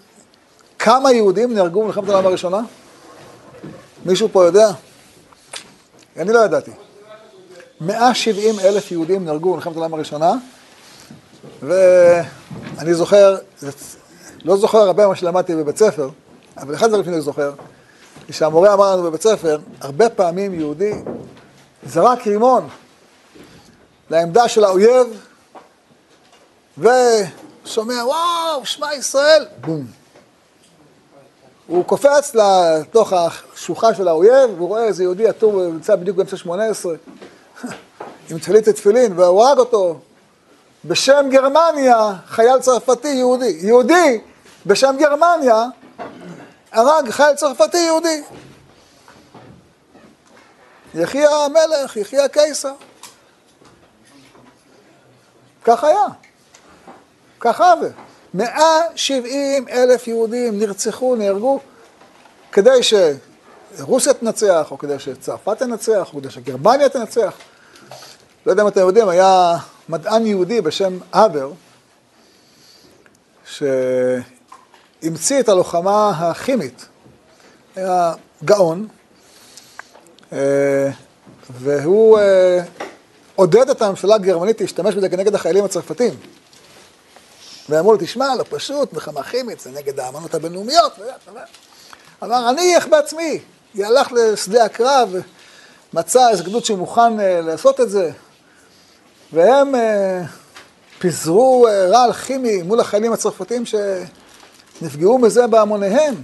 כמה 0.79 1.11
יהודים 1.11 1.53
נהרגו 1.53 1.83
במלחמת 1.83 2.09
העולם 2.09 2.25
הראשונה? 2.25 2.59
מישהו 4.05 4.29
פה 4.31 4.45
יודע? 4.45 4.71
אני 6.17 6.33
לא 6.33 6.39
ידעתי. 6.39 6.71
170 7.81 8.59
אלף 8.59 8.91
יהודים 8.91 9.25
נהרגו 9.25 9.53
במלחמת 9.53 9.75
העולם 9.75 9.93
הראשונה, 9.93 10.33
ואני 11.61 12.93
זוכר, 12.93 13.38
לא 14.45 14.57
זוכר 14.57 14.77
הרבה 14.77 15.07
מה 15.07 15.15
שלמדתי 15.15 15.55
בבית 15.55 15.77
ספר, 15.77 16.09
אבל 16.57 16.75
אחד 16.75 16.85
הדברים 16.85 17.05
שאני 17.05 17.21
זוכר, 17.21 17.51
שהמורה 18.31 18.73
אמר 18.73 18.95
לנו 18.95 19.03
בבית 19.03 19.21
ספר, 19.21 19.59
הרבה 19.81 20.09
פעמים 20.09 20.53
יהודי 20.53 20.93
זרק 21.85 22.27
רימון 22.27 22.67
לעמדה 24.11 24.47
של 24.47 24.63
האויב, 24.63 25.25
ושומע, 26.77 28.05
וואו, 28.05 28.65
שמע 28.65 28.93
ישראל, 28.93 29.45
בום. 29.61 29.85
הוא 31.67 31.85
קופץ 31.85 32.35
לתוך 32.35 33.13
השוחה 33.13 33.93
של 33.93 34.07
האויב, 34.07 34.49
והוא 34.55 34.67
רואה 34.67 34.83
איזה 34.83 35.03
יהודי 35.03 35.27
עטור, 35.27 35.61
נמצא 35.61 35.95
בדיוק 35.95 36.17
באמצע 36.17 36.37
שמונה 36.37 36.65
עשרה, 36.65 36.93
עם 38.29 38.39
תפילית 38.39 38.67
ותפילין, 38.67 39.19
והוא 39.19 39.43
הרג 39.43 39.57
אותו. 39.57 39.99
בשם 40.85 41.25
גרמניה, 41.29 42.13
חייל 42.27 42.59
צרפתי 42.59 43.07
יהודי. 43.07 43.57
יהודי 43.61 44.21
בשם 44.65 44.95
גרמניה 44.99 45.65
הרג 46.71 47.09
חייל 47.09 47.35
צרפתי 47.35 47.77
יהודי. 47.77 48.23
יחי 50.95 51.25
המלך, 51.25 51.97
יחי 51.97 52.19
הקיסר. 52.19 52.73
כך 55.63 55.83
היה. 55.83 56.05
ככה 57.39 57.73
זה. 57.81 57.89
170 58.33 59.67
אלף 59.69 60.07
יהודים 60.07 60.59
נרצחו, 60.59 61.15
נהרגו, 61.15 61.59
כדי 62.51 62.79
שרוסיה 62.83 64.13
תנצח, 64.13 64.67
או 64.71 64.77
כדי 64.77 64.99
שצרפת 64.99 65.57
תנצח, 65.57 66.09
או 66.13 66.19
כדי 66.19 66.29
שגרמניה 66.29 66.89
תנצח. 66.89 67.33
לא 68.45 68.51
יודע 68.51 68.63
אם 68.63 68.67
אתם 68.67 68.79
יודעים, 68.79 69.09
היה 69.09 69.57
מדען 69.89 70.25
יהודי 70.25 70.61
בשם 70.61 70.97
הבר, 71.13 71.51
שהמציא 73.45 75.39
את 75.39 75.49
הלוחמה 75.49 76.09
הכימית. 76.09 76.85
היה 77.75 78.13
גאון, 78.45 78.87
אה, 80.33 80.89
והוא 81.49 82.19
אה, 82.19 82.59
עודד 83.41 83.69
את 83.69 83.81
הממשלה 83.81 84.15
הגרמנית 84.15 84.62
להשתמש 84.62 84.95
בזה 84.95 85.10
כנגד 85.10 85.36
החיילים 85.36 85.65
הצרפתים. 85.65 86.13
ואמרו 87.69 87.93
לו, 87.93 87.98
תשמע, 88.01 88.36
לא 88.36 88.43
פשוט, 88.50 88.93
מלחמה 88.93 89.24
כימית, 89.24 89.60
זה 89.60 89.71
נגד 89.71 90.00
האמנות 90.00 90.33
הבינלאומיות. 90.33 91.00
אמר, 92.24 92.50
אני 92.50 92.75
איך 92.75 92.88
בעצמי. 92.88 93.39
הלך 93.75 94.12
לשדה 94.12 94.65
הקרב, 94.65 95.15
מצא 95.93 96.29
איזה 96.29 96.43
גדוד 96.43 96.65
שמוכן 96.65 97.19
אה, 97.19 97.41
לעשות 97.41 97.81
את 97.81 97.89
זה, 97.89 98.12
והם 99.33 99.75
פיזרו 101.00 101.67
רעל 101.89 102.13
כימי 102.13 102.62
מול 102.62 102.79
החיילים 102.79 103.13
הצרפתים 103.13 103.63
שנפגעו 103.65 105.17
מזה 105.17 105.48
בהמוניהם. 105.48 106.15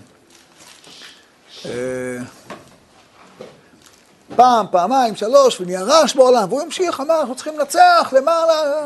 פעם, 4.37 4.65
פעמיים, 4.71 5.15
שלוש, 5.15 5.61
ונהיה 5.61 5.81
רעש 5.81 6.15
בעולם, 6.15 6.49
והוא 6.49 6.61
המשיך, 6.61 6.99
אמר, 6.99 7.19
אנחנו 7.19 7.35
צריכים 7.35 7.59
לנצח 7.59 8.13
למעלה. 8.17 8.83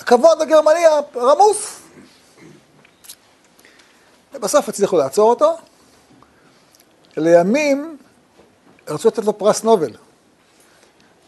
הכבוד 0.00 0.42
הגרמני 0.42 0.84
הרמוס. 1.14 1.80
ובסוף 4.34 4.68
הצליחו 4.68 4.98
לעצור 4.98 5.30
אותו. 5.30 5.56
לימים 7.16 7.96
רצו 8.88 9.08
לתת 9.08 9.24
לו 9.24 9.38
פרס 9.38 9.64
נובל. 9.64 9.92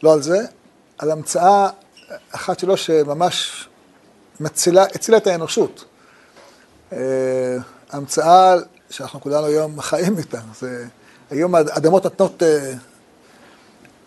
לא 0.03 0.13
על 0.13 0.23
זה, 0.23 0.39
על 0.99 1.11
המצאה 1.11 1.69
אחת 2.31 2.59
שלו 2.59 2.77
שממש 2.77 3.69
מצילה, 4.41 4.83
הצילה 4.83 5.17
את 5.17 5.27
האנושות. 5.27 5.85
אה, 6.93 7.57
המצאה 7.91 8.55
שאנחנו 8.91 9.21
כולנו 9.21 9.47
היום 9.47 9.81
חיים 9.81 10.19
איתה. 10.19 10.41
זה, 10.61 10.87
היום 11.31 11.55
האדמות 11.55 12.05
נותנות 12.05 12.43
אה, 12.43 12.73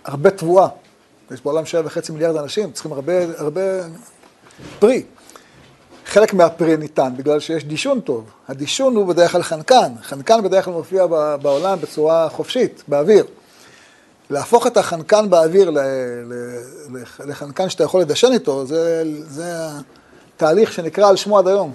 הרבה 0.06 0.32
תבואה. 0.32 0.68
יש 1.32 1.42
בעולם 1.42 1.66
שבע 1.66 1.82
וחצי 1.86 2.12
מיליארד 2.12 2.36
אנשים, 2.36 2.72
צריכים 2.72 2.92
הרבה, 2.92 3.14
הרבה 3.38 3.62
פרי. 4.80 5.04
חלק 6.06 6.34
מהפרי 6.34 6.78
ניתן 6.78 7.14
בגלל 7.18 7.40
שיש 7.40 7.66
דישון 7.66 8.00
טוב. 8.00 8.30
הדישון 8.48 8.96
הוא 8.96 9.06
בדרך 9.06 9.32
כלל 9.32 9.44
חנקן. 9.44 9.92
חנקן 10.02 10.44
בדרך 10.44 10.66
כלל 10.66 10.74
מופיע 10.74 11.06
בעולם 11.42 11.80
בצורה 11.82 12.30
חופשית, 12.30 12.84
באוויר. 12.88 13.26
להפוך 14.30 14.68
את 14.68 14.78
החנקן 14.78 15.30
באוויר 15.30 15.72
לחנקן 17.26 17.70
שאתה 17.70 17.84
יכול 17.84 18.02
לדשן 18.02 18.32
איתו, 18.32 18.66
זה, 18.66 19.04
זה 19.28 19.54
התהליך 20.36 20.74
שנקרא 20.74 21.10
על 21.10 21.16
שמו 21.16 21.40
עד 21.40 21.48
היום, 21.48 21.74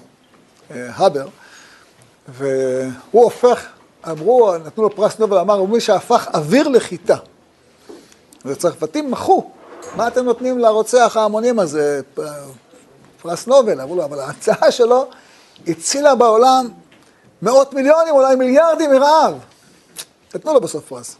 הבר. 0.70 1.26
והוא 2.28 3.24
הופך, 3.24 3.66
אמרו, 4.10 4.54
נתנו 4.66 4.82
לו 4.82 4.96
פרס 4.96 5.18
נובל, 5.18 5.38
אמר, 5.38 5.54
הוא 5.54 5.68
מי 5.68 5.80
שהפך 5.80 6.28
אוויר 6.34 6.68
לחיטה. 6.68 7.16
וצרפתים 8.44 9.10
מחו, 9.10 9.50
מה 9.96 10.08
אתם 10.08 10.24
נותנים 10.24 10.58
לרוצח 10.58 11.16
ההמונים 11.16 11.58
הזה, 11.58 12.00
פרס 13.22 13.46
נובל? 13.46 13.80
אמרו 13.80 13.96
לו, 13.96 14.04
אבל 14.04 14.20
ההצעה 14.20 14.70
שלו 14.70 15.06
הצילה 15.66 16.14
בעולם 16.14 16.68
מאות 17.42 17.74
מיליונים, 17.74 18.14
אולי 18.14 18.34
מיליארדים 18.34 18.90
מרעב. 18.90 19.34
נתנו 20.34 20.54
לו 20.54 20.60
בסוף 20.60 20.84
פרס. 20.88 21.16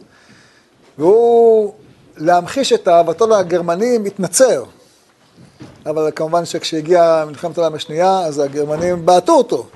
והוא, 0.97 1.73
להמחיש 2.17 2.73
את 2.73 2.87
אהבתו 2.87 3.27
לגרמנים, 3.27 4.05
התנצר. 4.05 4.63
אבל 5.85 6.11
כמובן 6.15 6.45
שכשהגיעה 6.45 7.25
מלחמת 7.25 7.57
העולם 7.57 7.75
השנייה, 7.75 8.19
אז 8.19 8.39
הגרמנים 8.39 9.05
בעטו 9.05 9.33
אותו. 9.33 9.67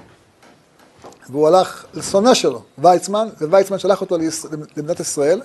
והוא 1.29 1.47
הלך 1.47 1.85
לשונא 1.93 2.33
שלו, 2.33 2.61
ויצמן, 2.77 3.27
וויצמן 3.41 3.79
שלח 3.79 4.01
אותו 4.01 4.17
למדינת 4.77 4.99
ישראל. 4.99 5.41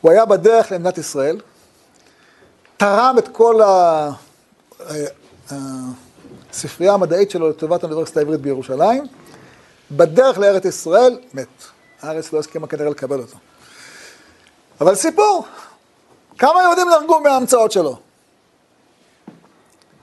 הוא 0.00 0.10
היה 0.10 0.24
בדרך 0.24 0.72
למדינת 0.72 0.98
ישראל, 0.98 1.40
תרם 2.76 3.14
את 3.18 3.28
כל 3.28 3.60
הספרייה 6.50 6.92
המדעית 6.92 7.30
שלו 7.30 7.48
לטובת 7.50 7.82
האוניברסיטה 7.82 8.20
העברית 8.20 8.40
בירושלים. 8.40 9.06
בדרך 9.90 10.38
לארץ 10.38 10.64
ישראל, 10.64 11.18
מת. 11.34 11.46
הארץ 12.02 12.32
לא 12.32 12.38
הסכימה 12.38 12.66
כנראה 12.66 12.90
לקבל 12.90 13.20
אותו. 13.20 13.36
אבל 14.80 14.94
סיפור, 14.94 15.44
כמה 16.38 16.62
יהודים 16.62 16.88
נהרגו 16.88 17.20
מההמצאות 17.20 17.72
שלו? 17.72 17.96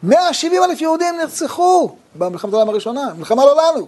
170 0.04 0.64
אלף 0.64 0.82
יהודים 0.82 1.18
נרצחו 1.18 1.96
במלחמת 2.16 2.54
העולם 2.54 2.70
הראשונה, 2.70 3.14
מלחמה 3.18 3.46
לא 3.46 3.58
לנו. 3.58 3.88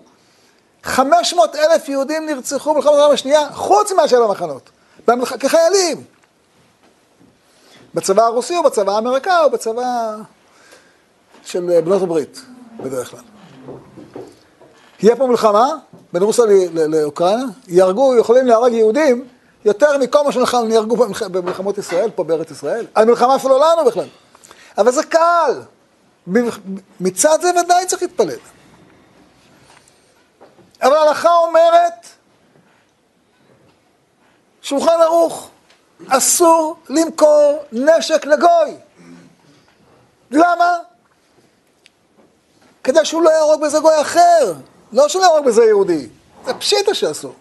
500 0.83 1.55
אלף 1.55 1.89
יהודים 1.89 2.25
נרצחו 2.25 2.73
במלחמת 2.73 2.91
העולם 2.91 3.11
השנייה, 3.11 3.49
חוץ 3.53 3.91
מהשבע 3.91 4.27
מחנות, 4.27 4.69
במלח... 5.07 5.35
כחיילים. 5.35 6.03
בצבא 7.93 8.23
הרוסי 8.23 8.57
או 8.57 8.63
בצבא 8.63 8.91
האמריקאי 8.91 9.43
או 9.43 9.49
בצבא 9.49 10.15
של 11.45 11.79
בנות 11.83 12.01
הברית, 12.01 12.41
בדרך 12.83 13.11
כלל. 13.11 13.19
תהיה 14.97 15.15
פה 15.15 15.27
מלחמה 15.27 15.69
בין 16.13 16.23
רוסיה 16.23 16.45
לאוקראינה, 16.73 17.43
יהרגו, 17.67 18.15
יכולים 18.17 18.47
להרג 18.47 18.73
יהודים 18.73 19.27
יותר 19.65 19.97
מכל 19.97 20.23
מה 20.23 20.31
שאנחנו 20.31 20.63
נהרגו 20.63 20.95
במלחמות 21.31 21.77
ישראל, 21.77 22.09
פה 22.15 22.23
בארץ 22.23 22.51
ישראל. 22.51 22.85
על 22.93 23.05
מלחמה 23.05 23.35
אפילו 23.35 23.57
לא 23.57 23.73
לנו 23.73 23.85
בכלל. 23.85 24.07
אבל 24.77 24.91
זה 24.91 25.03
קל. 25.03 25.61
מצד 26.99 27.37
זה 27.41 27.51
ודאי 27.59 27.85
צריך 27.85 28.01
להתפלל. 28.01 28.35
אבל 30.81 30.93
ההלכה 30.95 31.35
אומרת, 31.35 32.05
שולחן 34.61 35.01
ערוך, 35.01 35.49
אסור 36.07 36.75
למכור 36.89 37.63
נשק 37.71 38.25
לגוי. 38.25 38.77
למה? 40.31 40.77
כדי 42.83 43.05
שהוא 43.05 43.21
לא 43.21 43.29
יהרוג 43.29 43.61
בזה 43.61 43.79
גוי 43.79 44.01
אחר, 44.01 44.53
לא 44.91 45.07
שהוא 45.07 45.21
לא 45.21 45.27
יהרוג 45.27 45.45
בזה 45.45 45.63
יהודי. 45.63 46.09
זה 46.45 46.53
פשיטה 46.53 46.93
שאסור. 46.93 47.33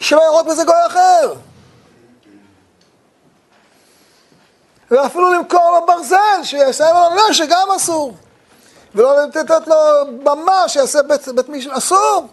שלא 0.00 0.20
יהרוג 0.20 0.48
בזה 0.48 0.64
גוי 0.64 0.86
אחר. 0.86 1.34
ואפילו 4.90 5.32
למכור 5.34 5.70
לו 5.70 5.86
ברזל, 5.86 6.40
שיעשה 6.42 6.92
לו 6.92 7.30
נשק, 7.30 7.44
גם 7.48 7.68
אסור. 7.76 8.14
ולא 8.94 9.26
לתת 9.26 9.66
לו 9.66 9.76
במה 10.24 10.68
שיעשה 10.68 11.02
בית, 11.02 11.28
בית 11.28 11.48
מישהו, 11.48 11.72
אסור. 11.76 12.26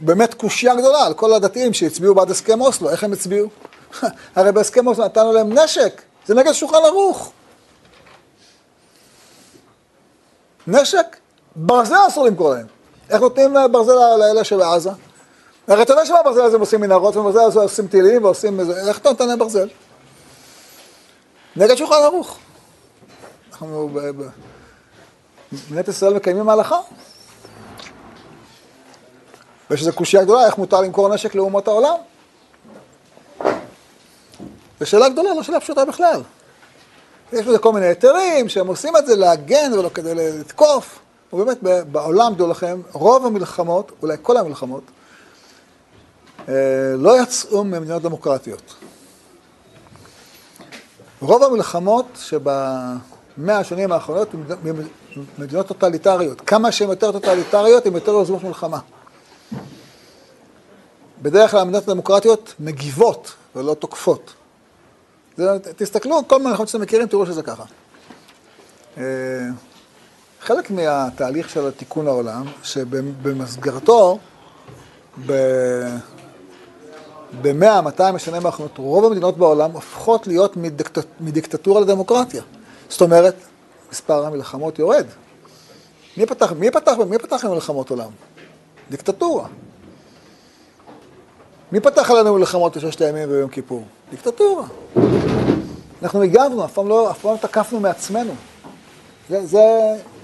באמת 0.00 0.34
קושייה 0.34 0.74
גדולה 0.74 1.06
על 1.06 1.14
כל 1.14 1.32
הדתיים 1.32 1.74
שהצביעו 1.74 2.14
בעד 2.14 2.30
הסכם 2.30 2.60
אוסלו, 2.60 2.90
איך 2.90 3.04
הם 3.04 3.12
הצביעו? 3.12 3.48
הרי 4.36 4.52
בהסכם 4.52 4.86
אוסלו 4.86 5.04
נתנו 5.04 5.32
להם 5.32 5.58
נשק, 5.58 6.02
זה 6.26 6.34
נגד 6.34 6.52
שולחן 6.52 6.76
ערוך. 6.86 7.32
נשק, 10.66 11.16
ברזל 11.56 11.96
אסור 12.08 12.26
למכור 12.26 12.54
להם. 12.54 12.66
איך 13.10 13.20
נותנים 13.20 13.56
ברזל 13.72 13.92
לאלה 14.18 14.44
שבעזה? 14.44 14.90
הרי 15.68 15.82
אתה 15.82 15.92
יודע 15.92 16.06
שבברזל 16.06 16.42
הזה 16.42 16.54
הם 16.54 16.60
עושים 16.60 16.80
מנהרות, 16.80 17.16
ובברזל 17.16 17.40
הזה 17.40 17.60
עושים 17.60 17.86
טילים 17.86 18.24
ועושים 18.24 18.60
איזה, 18.60 18.88
איך 18.88 18.98
אתה 18.98 19.08
נותן 19.08 19.28
להם 19.28 19.38
ברזל? 19.38 19.68
נגד 21.56 21.74
שולחן 21.74 21.94
ערוך. 21.94 22.38
אנחנו 23.52 23.90
במדינת 25.52 25.88
ישראל 25.88 26.14
מקיימים 26.14 26.48
הלכה. 26.48 26.78
ויש 29.70 29.80
איזו 29.80 29.92
קושייה 29.92 30.24
גדולה, 30.24 30.46
איך 30.46 30.58
מותר 30.58 30.80
למכור 30.80 31.14
נשק 31.14 31.34
לאומות 31.34 31.68
העולם? 31.68 31.94
זו 34.80 34.86
שאלה 34.86 35.08
גדולה, 35.08 35.34
לא 35.34 35.42
שאלה 35.42 35.60
פשוטה 35.60 35.84
בכלל. 35.84 36.20
יש 37.32 37.46
בזה 37.46 37.58
כל 37.58 37.72
מיני 37.72 37.86
היתרים 37.86 38.48
שהם 38.48 38.66
עושים 38.66 38.96
את 38.96 39.06
זה 39.06 39.16
להגן 39.16 39.72
ולא 39.72 39.88
כדי 39.94 40.14
לתקוף. 40.14 40.98
ובאמת 41.32 41.58
בעולם, 41.92 42.34
דעו 42.34 42.48
לכם, 42.48 42.80
רוב 42.92 43.26
המלחמות, 43.26 43.92
אולי 44.02 44.16
כל 44.22 44.36
המלחמות, 44.36 44.82
אה, 46.48 46.54
לא 46.96 47.22
יצאו 47.22 47.64
ממדינות 47.64 48.02
דמוקרטיות. 48.02 48.74
רוב 51.20 51.42
המלחמות 51.42 52.06
שבמאה 52.14 53.58
השנים 53.58 53.92
האחרונות 53.92 54.34
הן 54.34 54.74
מדינות 55.38 55.66
טוטליטריות. 55.66 56.40
כמה 56.40 56.72
שהן 56.72 56.88
יותר 56.88 57.12
טוטליטריות, 57.12 57.86
הן 57.86 57.94
יותר 57.94 58.12
יוזמות 58.12 58.44
מלחמה. 58.44 58.78
בדרך 61.22 61.50
כלל 61.50 61.60
המדינות 61.60 61.88
הדמוקרטיות 61.88 62.54
מגיבות 62.60 63.32
ולא 63.56 63.74
תוקפות. 63.74 64.34
תסתכלו, 65.76 66.28
כל 66.28 66.38
מיני 66.38 66.50
מלחמות 66.50 66.68
שאתם 66.68 66.82
מכירים, 66.82 67.06
תראו 67.06 67.26
שזה 67.26 67.42
ככה. 67.42 67.64
אה, 68.98 69.02
חלק 70.40 70.70
מהתהליך 70.70 71.50
של 71.50 71.70
תיקון 71.70 72.06
העולם, 72.06 72.44
שבמסגרתו, 72.62 74.18
ב... 75.26 75.32
ב-100-200 77.42 78.18
שנים 78.18 78.46
האחרונות, 78.46 78.78
רוב 78.78 79.04
המדינות 79.04 79.38
בעולם 79.38 79.70
הופכות 79.70 80.26
להיות 80.26 80.56
מדיקט... 80.56 80.98
מדיקטטורה 81.20 81.80
לדמוקרטיה. 81.80 82.42
זאת 82.88 83.00
אומרת, 83.00 83.34
מספר 83.92 84.26
המלחמות 84.26 84.78
יורד. 84.78 85.06
מי 86.16 86.26
פתח, 86.26 86.52
מי 86.52 86.70
פתח, 86.70 86.92
מי 87.08 87.18
פתח 87.18 87.44
לנו 87.44 87.54
מלחמות 87.54 87.90
עולם? 87.90 88.10
דיקטטורה. 88.90 89.46
מי 91.72 91.80
פתח 91.80 92.10
עלינו 92.10 92.34
מלחמות 92.34 92.76
בששת 92.76 93.00
הימים 93.00 93.28
וביום 93.28 93.50
כיפור? 93.50 93.84
דיקטטורה. 94.10 94.64
אנחנו 96.02 96.22
הגבנו, 96.22 96.64
אף 96.64 96.72
פעם 96.72 96.88
לא, 96.88 97.10
אף 97.10 97.18
פעם 97.18 97.32
לא 97.32 97.36
תקפנו 97.36 97.80
מעצמנו. 97.80 98.34
זה, 99.28 99.46
זה 99.46 99.62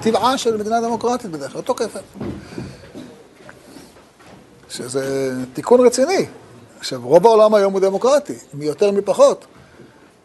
טבעה 0.01 0.39
של 0.39 0.57
מדינה 0.57 0.81
דמוקרטית 0.81 1.31
בדרך 1.31 1.53
כלל, 1.53 1.61
לא 1.61 1.67
תוקפת. 1.67 2.03
שזה 4.69 5.33
תיקון 5.53 5.87
רציני. 5.87 6.27
עכשיו, 6.85 7.01
רוב 7.05 7.27
העולם 7.27 7.55
היום 7.55 7.73
הוא 7.73 7.81
דמוקרטי, 7.81 8.35
מי 8.55 8.65
יותר 8.65 8.91
מי 8.91 9.03
פחות. 9.03 9.45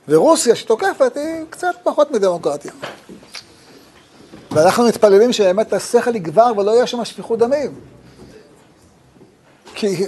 ורוסיה 0.08 0.56
שתוקפת 0.56 1.12
היא 1.18 1.46
קצת 1.50 1.76
פחות 1.84 2.12
מדמוקרטיה. 2.12 2.72
ואנחנו 4.52 4.88
מתפללים 4.88 5.34
שבאמת 5.34 5.74
השכל 5.74 6.16
יגבר 6.16 6.52
ולא 6.58 6.72
יהיה 6.72 6.88
שם 6.88 7.06
שפיכות 7.06 7.40
דמים. 7.40 7.80
כי, 9.76 10.06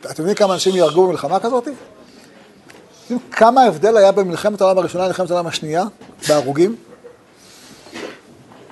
אתם 0.00 0.22
יודעים 0.22 0.36
כמה 0.36 0.54
אנשים 0.54 0.76
יהרגו 0.76 1.06
במלחמה 1.06 1.40
כזאת? 1.40 1.68
כמה 3.30 3.62
הבדל 3.62 3.96
היה 3.96 4.12
במלחמת 4.12 4.60
העולם 4.60 4.78
הראשונה 4.78 5.04
למלחמת 5.04 5.30
העולם 5.30 5.46
השנייה, 5.46 5.84
בהרוגים? 6.28 6.76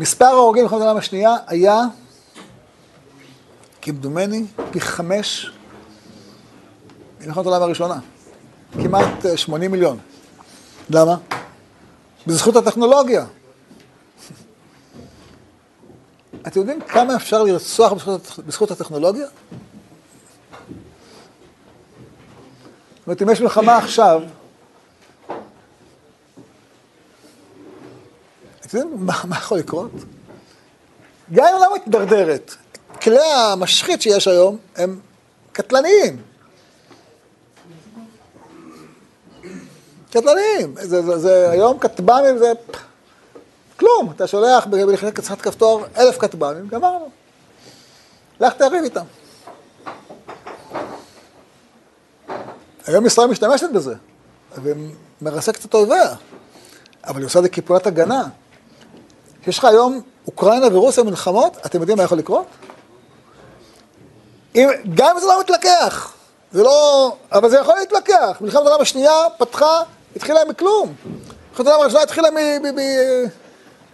מספר 0.00 0.24
ההרוגים 0.24 0.62
במלחמת 0.62 0.80
העולם 0.80 0.96
השנייה 0.96 1.36
היה, 1.46 1.82
כמדומני, 3.82 4.44
פי 4.70 4.80
חמש 4.80 5.52
מלחמת 7.26 7.46
העולם 7.46 7.62
הראשונה. 7.62 7.98
כמעט 8.72 9.36
80 9.36 9.62
אה, 9.62 9.68
מיליון. 9.68 9.98
למה? 10.90 11.16
בזכות 12.26 12.56
הטכנולוגיה. 12.56 13.26
אתם 16.46 16.60
יודעים 16.60 16.80
כמה 16.80 17.16
אפשר 17.16 17.42
לרצוח 17.42 17.92
בזכות, 18.46 18.70
הטכנולוגיה? 18.70 19.26
זאת 19.26 19.34
אומרת, 23.06 23.22
אם 23.22 23.30
יש 23.30 23.40
מלחמה 23.40 23.76
עכשיו, 23.76 24.22
אתם 28.66 28.78
יודעים 28.78 29.06
מה, 29.06 29.20
מה 29.24 29.36
יכול 29.36 29.58
לקרות? 29.58 29.90
גם 31.32 31.44
אם 31.44 31.60
לא 31.60 31.74
מתדרדרת, 31.74 32.54
כלי 33.02 33.18
המשחית 33.52 34.02
שיש 34.02 34.28
היום 34.28 34.56
הם 34.76 35.00
קטלניים. 35.52 36.31
קטלניים. 40.12 40.74
זה, 40.74 41.02
זה, 41.02 41.18
זה, 41.18 41.50
היום 41.50 41.78
כטב"מים 41.78 42.38
זה 42.38 42.52
כלום. 43.76 44.12
אתה 44.16 44.26
שולח 44.26 44.66
בלחיצת 44.66 45.40
כפתור 45.40 45.84
אלף 45.96 46.18
כטב"מים, 46.18 46.68
גמרנו. 46.68 47.08
לך 48.40 48.52
תריב 48.52 48.84
איתם. 48.84 49.04
היום 52.86 53.06
ישראל 53.06 53.28
משתמשת 53.28 53.70
בזה, 53.74 53.94
ומרסקת 55.22 55.64
את 55.64 55.74
אויביה, 55.74 56.14
אבל 57.06 57.18
היא 57.18 57.26
עושה 57.26 57.38
את 57.38 57.44
זה 57.44 57.48
כפעולת 57.48 57.86
הגנה. 57.86 58.24
יש 59.46 59.58
לך 59.58 59.64
היום 59.64 60.00
אוקראינה 60.26 60.66
ורוסיה 60.76 61.04
מלחמות, 61.04 61.56
אתם 61.66 61.80
יודעים 61.80 61.98
מה 61.98 62.04
יכול 62.04 62.18
לקרות? 62.18 62.46
אם, 64.54 64.68
גם 64.94 65.14
אם 65.14 65.20
זה 65.20 65.26
לא 65.26 65.40
מתלקח, 65.40 66.14
זה 66.52 66.62
לא... 66.62 67.16
אבל 67.32 67.50
זה 67.50 67.58
יכול 67.58 67.74
להתלקח. 67.74 68.38
מלחמת 68.40 68.62
העולם 68.66 68.80
השנייה 68.80 69.12
פתחה, 69.38 69.82
התחילה 70.16 70.44
מכלום. 70.44 70.94
מלחמת 71.50 71.66
העולם 71.66 71.82
הראשונה 71.82 72.02
התחילה 72.02 72.28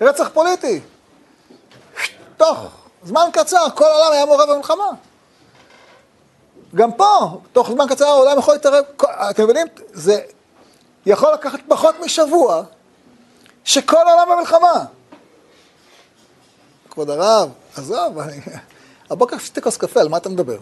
מרצח 0.01 0.29
פוליטי. 0.33 0.81
תוך 2.37 2.59
זמן 3.03 3.29
קצר, 3.33 3.67
כל 3.75 3.85
העולם 3.85 4.13
היה 4.13 4.27
מעורב 4.27 4.51
במלחמה. 4.51 4.91
גם 6.75 6.93
פה, 6.93 7.41
תוך 7.53 7.71
זמן 7.71 7.87
קצר 7.89 8.05
העולם 8.05 8.39
יכול 8.39 8.55
להתערב, 8.55 8.85
אתם 9.31 9.45
מבינים? 9.45 9.67
זה 9.93 10.21
יכול 11.07 11.33
לקחת 11.33 11.61
פחות 11.69 11.95
משבוע 12.01 12.63
שכל 13.65 14.09
העולם 14.09 14.29
במלחמה. 14.33 14.85
כבוד 16.91 17.11
הרב, 17.11 17.51
עזוב, 17.77 18.19
אני... 18.19 18.41
הבוקר 19.11 19.39
שתי 19.39 19.63
כוס 19.63 19.77
קפה, 19.77 20.01
על 20.01 20.09
מה 20.09 20.17
אתה 20.17 20.29
מדבר? 20.29 20.59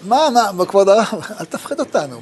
מה, 0.00 0.28
מה, 0.30 0.66
כבוד 0.66 0.88
הרב, 0.88 1.22
אל 1.40 1.44
תפחיד 1.44 1.80
אותנו. 1.80 2.20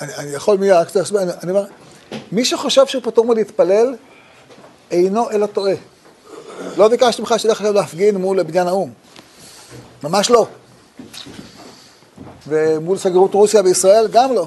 אני 0.00 0.30
יכול 0.30 0.58
מיד, 0.58 0.86
אני 1.42 1.50
אומר, 1.50 1.64
מי 2.32 2.44
שחושב 2.44 2.86
שהוא 2.86 3.02
פטור 3.02 3.26
מלהתפלל, 3.26 3.94
אינו 4.90 5.30
אלא 5.30 5.46
טועה. 5.46 5.74
לא 6.76 6.88
ביקשתי 6.88 7.22
ממך 7.22 7.34
שתלך 7.38 7.50
עכשיו 7.50 7.72
להפגין 7.72 8.16
מול 8.16 8.42
בניין 8.42 8.66
האו"ם. 8.66 8.90
ממש 10.02 10.30
לא. 10.30 10.46
ומול 12.48 12.98
סגרות 12.98 13.34
רוסיה 13.34 13.62
בישראל, 13.62 14.08
גם 14.08 14.34
לא. 14.34 14.46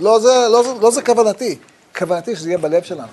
לא 0.00 0.18
זה, 0.18 0.46
לא, 0.50 0.64
לא 0.80 0.90
זה 0.90 1.02
כוונתי. 1.02 1.58
כוונתי 1.98 2.36
שזה 2.36 2.48
יהיה 2.48 2.58
בלב 2.58 2.82
שלנו. 2.82 3.12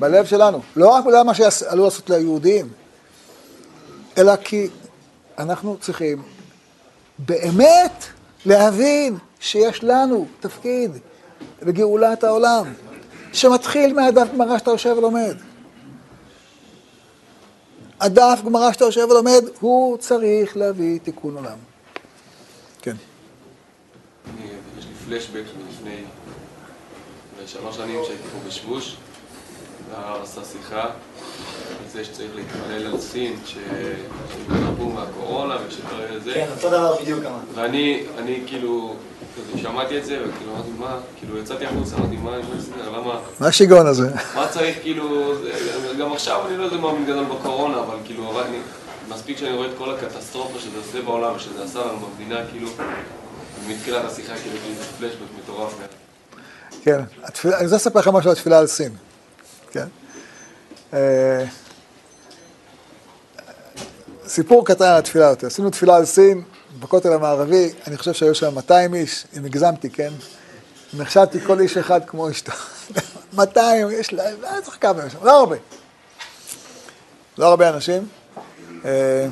בלב 0.00 0.24
שלנו. 0.24 0.60
לא 0.76 0.88
רק 0.88 1.04
בגלל 1.04 1.22
מה 1.22 1.34
שעלול 1.34 1.86
לעשות 1.86 2.10
ליהודים, 2.10 2.68
אלא 4.18 4.36
כי 4.36 4.68
אנחנו 5.38 5.76
צריכים 5.80 6.22
באמת 7.18 8.04
להבין 8.46 9.18
שיש 9.40 9.84
לנו 9.84 10.26
תפקיד 10.40 10.90
בגאולת 11.62 12.24
העולם, 12.24 12.64
שמתחיל 13.32 13.94
מהדף 13.94 14.28
גמרא 14.32 14.58
שאתה 14.58 14.70
יושב 14.70 14.94
ולומד. 14.98 15.36
הדף 18.00 18.40
גמרא 18.44 18.72
שאתה 18.72 18.84
יושב 18.84 19.06
ולומד, 19.10 19.44
הוא 19.60 19.96
צריך 19.96 20.56
להביא 20.56 20.98
תיקון 21.02 21.36
עולם. 21.36 21.58
כן. 22.82 22.96
יש 24.78 24.84
לי 24.86 24.94
פלשבק 25.06 25.44
מלפני 25.58 26.04
שלוש 27.46 27.76
שנים 27.76 28.00
שהייתי 28.04 28.22
פה 28.22 28.48
בשבוש, 28.48 28.96
והרב 29.90 30.22
עשה 30.22 30.44
שיחה 30.44 30.90
זה 31.94 32.04
שצריך 32.04 32.30
להתפלל 32.34 32.86
על 32.86 33.00
סין, 33.00 33.36
שיתרפו 33.44 34.90
מהקורונה 34.94 35.56
ושקרה 35.68 36.06
לזה. 36.10 36.32
כן, 36.34 36.46
אותו 36.56 36.68
דבר 36.68 36.96
בדיוק 37.02 37.24
אמרתי. 37.24 37.46
ואני, 37.54 38.02
אני 38.18 38.42
כאילו, 38.46 38.94
שמעתי 39.56 39.98
את 39.98 40.04
זה, 40.04 40.18
וכאילו 40.28 40.52
אמרתי, 40.54 40.68
מה, 40.78 40.96
כאילו 41.18 41.38
יצאתי 41.38 41.66
החוצה, 41.66 41.96
אמרתי, 41.96 42.16
מה, 42.16 42.36
למה... 42.86 43.20
מה 43.40 43.46
השיגעון 43.46 43.86
הזה? 43.86 44.10
מה 44.34 44.48
צריך, 44.48 44.76
כאילו, 44.82 45.34
גם 45.98 46.12
עכשיו 46.12 46.46
אני 46.48 46.56
לא 46.56 46.62
יודע 46.62 46.76
מה 46.76 46.92
גדול 47.06 47.24
בקורונה, 47.24 47.80
אבל 47.80 47.96
כאילו, 48.04 48.42
אני, 48.42 48.58
מספיק 49.08 49.38
שאני 49.38 49.56
רואה 49.56 49.68
את 49.68 49.72
כל 49.78 49.94
הקטסטרופה 49.94 50.58
שזה 50.58 50.78
עושה 50.78 51.02
בעולם, 51.02 51.36
ושזה 51.36 51.64
עשה 51.64 51.78
לנו 51.78 51.98
במדינה, 51.98 52.40
כאילו, 52.50 52.68
מתחילת 53.68 54.04
השיחה, 54.04 54.34
כאילו, 54.36 54.56
זה 54.78 54.84
פלשבק 54.98 55.26
מטורף. 55.42 55.74
כן, 56.82 57.00
התפילה, 57.22 57.56
אני 57.56 57.64
רוצה 57.64 57.76
לספר 57.76 58.00
לך 58.00 58.08
משהו 58.08 58.30
על 58.30 58.36
התפילה 58.36 58.58
על 58.58 58.66
סין, 58.66 58.92
כן? 59.70 59.86
אה, 64.24 64.28
סיפור 64.28 64.66
קטן 64.66 64.84
על 64.84 64.98
התפילה 64.98 65.28
הזאת. 65.28 65.44
עשינו 65.44 65.70
תפילה 65.70 65.96
על 65.96 66.04
סין 66.04 66.42
בכותל 66.78 67.12
המערבי, 67.12 67.72
אני 67.86 67.96
חושב 67.96 68.12
שהיו 68.12 68.34
שם 68.34 68.54
200 68.54 68.94
איש, 68.94 69.26
אם 69.38 69.44
הגזמתי, 69.44 69.90
כן? 69.90 70.10
נחשבתי 70.98 71.40
כל 71.40 71.60
איש 71.60 71.76
אחד 71.76 72.00
כמו 72.06 72.30
אשתו. 72.30 72.52
200, 73.32 73.88
יש 73.90 74.12
להם, 74.12 74.36
לא 74.42 74.48
צריך 74.62 74.78
כמה 74.80 75.10
שם, 75.10 75.18
לא 75.22 75.40
הרבה. 75.40 75.56
לא 77.38 77.46
הרבה 77.46 77.68
אנשים. 77.68 78.08
אה, 78.84 79.26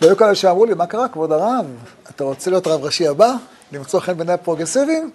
והיו 0.00 0.16
כאלה 0.16 0.34
שאמרו 0.34 0.64
לי, 0.64 0.74
מה 0.74 0.86
קרה, 0.86 1.08
כבוד 1.08 1.32
הרב? 1.32 1.66
אתה 2.10 2.24
רוצה 2.24 2.50
להיות 2.50 2.66
רב 2.66 2.84
ראשי 2.84 3.08
הבא? 3.08 3.34
למצוא 3.72 4.00
חן 4.00 4.16
בעיני 4.16 4.32
הפרוגרסיביים? 4.32 5.10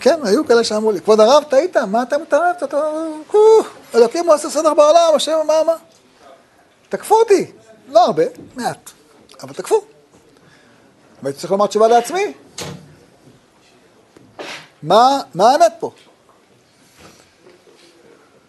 כן, 0.00 0.20
היו 0.24 0.46
כאלה 0.46 0.64
שאמרו 0.64 0.92
לי, 0.92 1.00
כבוד 1.00 1.20
הרב, 1.20 1.44
טעית, 1.48 1.76
מה 1.76 2.02
אתה 2.02 2.18
מתערב? 2.18 2.54
אלוקים 3.94 4.26
הוא 4.26 4.34
עושה 4.34 4.50
סדר 4.50 4.74
בעולם, 4.74 5.12
השם, 5.14 5.38
מה, 5.46 5.54
מה? 5.66 5.74
תקפו 6.88 7.14
אותי. 7.14 7.52
לא 7.88 8.04
הרבה, 8.04 8.22
מעט, 8.54 8.90
אבל 9.42 9.52
תקפו. 9.52 9.82
והייתי 11.22 11.40
צריך 11.40 11.52
לומר 11.52 11.66
תשובה 11.66 11.88
לעצמי. 11.88 12.32
מה, 14.82 15.20
מה 15.34 15.50
האמת 15.50 15.72
פה? 15.78 15.90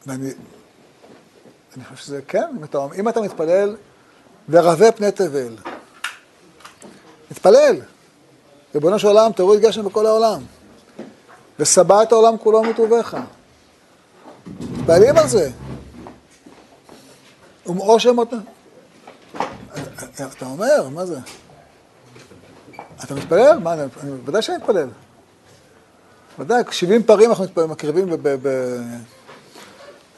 ואני 0.08 0.30
אני 1.78 1.84
חושב 1.84 1.96
שזה 1.96 2.22
כן, 2.28 2.46
אם 2.58 2.64
אתה, 2.64 2.86
אם 3.00 3.10
אתה 3.10 3.22
מתפלל 3.22 3.76
ורבה 4.50 4.92
פני 4.92 5.12
תבל, 5.12 5.56
מתפלל, 7.32 7.82
ריבונו 8.76 9.00
של 9.00 9.08
עולם, 9.08 9.32
תוריד 9.32 9.62
גשם 9.62 9.86
בכל 9.86 10.06
העולם, 10.06 10.42
ושבע 11.60 12.04
את 12.04 12.12
העולם 12.12 12.38
כולו 12.38 12.64
מטובך. 12.64 13.18
מתפעלים 14.48 15.18
על 15.18 15.28
זה. 15.28 15.50
ומעושר 17.66 18.14
מות... 18.14 18.30
אתה 20.38 20.46
אומר, 20.46 20.90
מה 20.90 21.06
זה? 21.06 21.20
אתה 23.04 23.16
מתפלל? 23.16 23.60
מה, 23.60 23.74
אני 23.74 23.82
ודאי 24.26 24.42
שאני 24.42 24.58
מתפלל. 24.58 24.88
ודאי, 26.40 26.64
70 26.72 27.04
פרים 27.04 27.30
אנחנו 27.30 27.46
מקריבים 27.68 28.10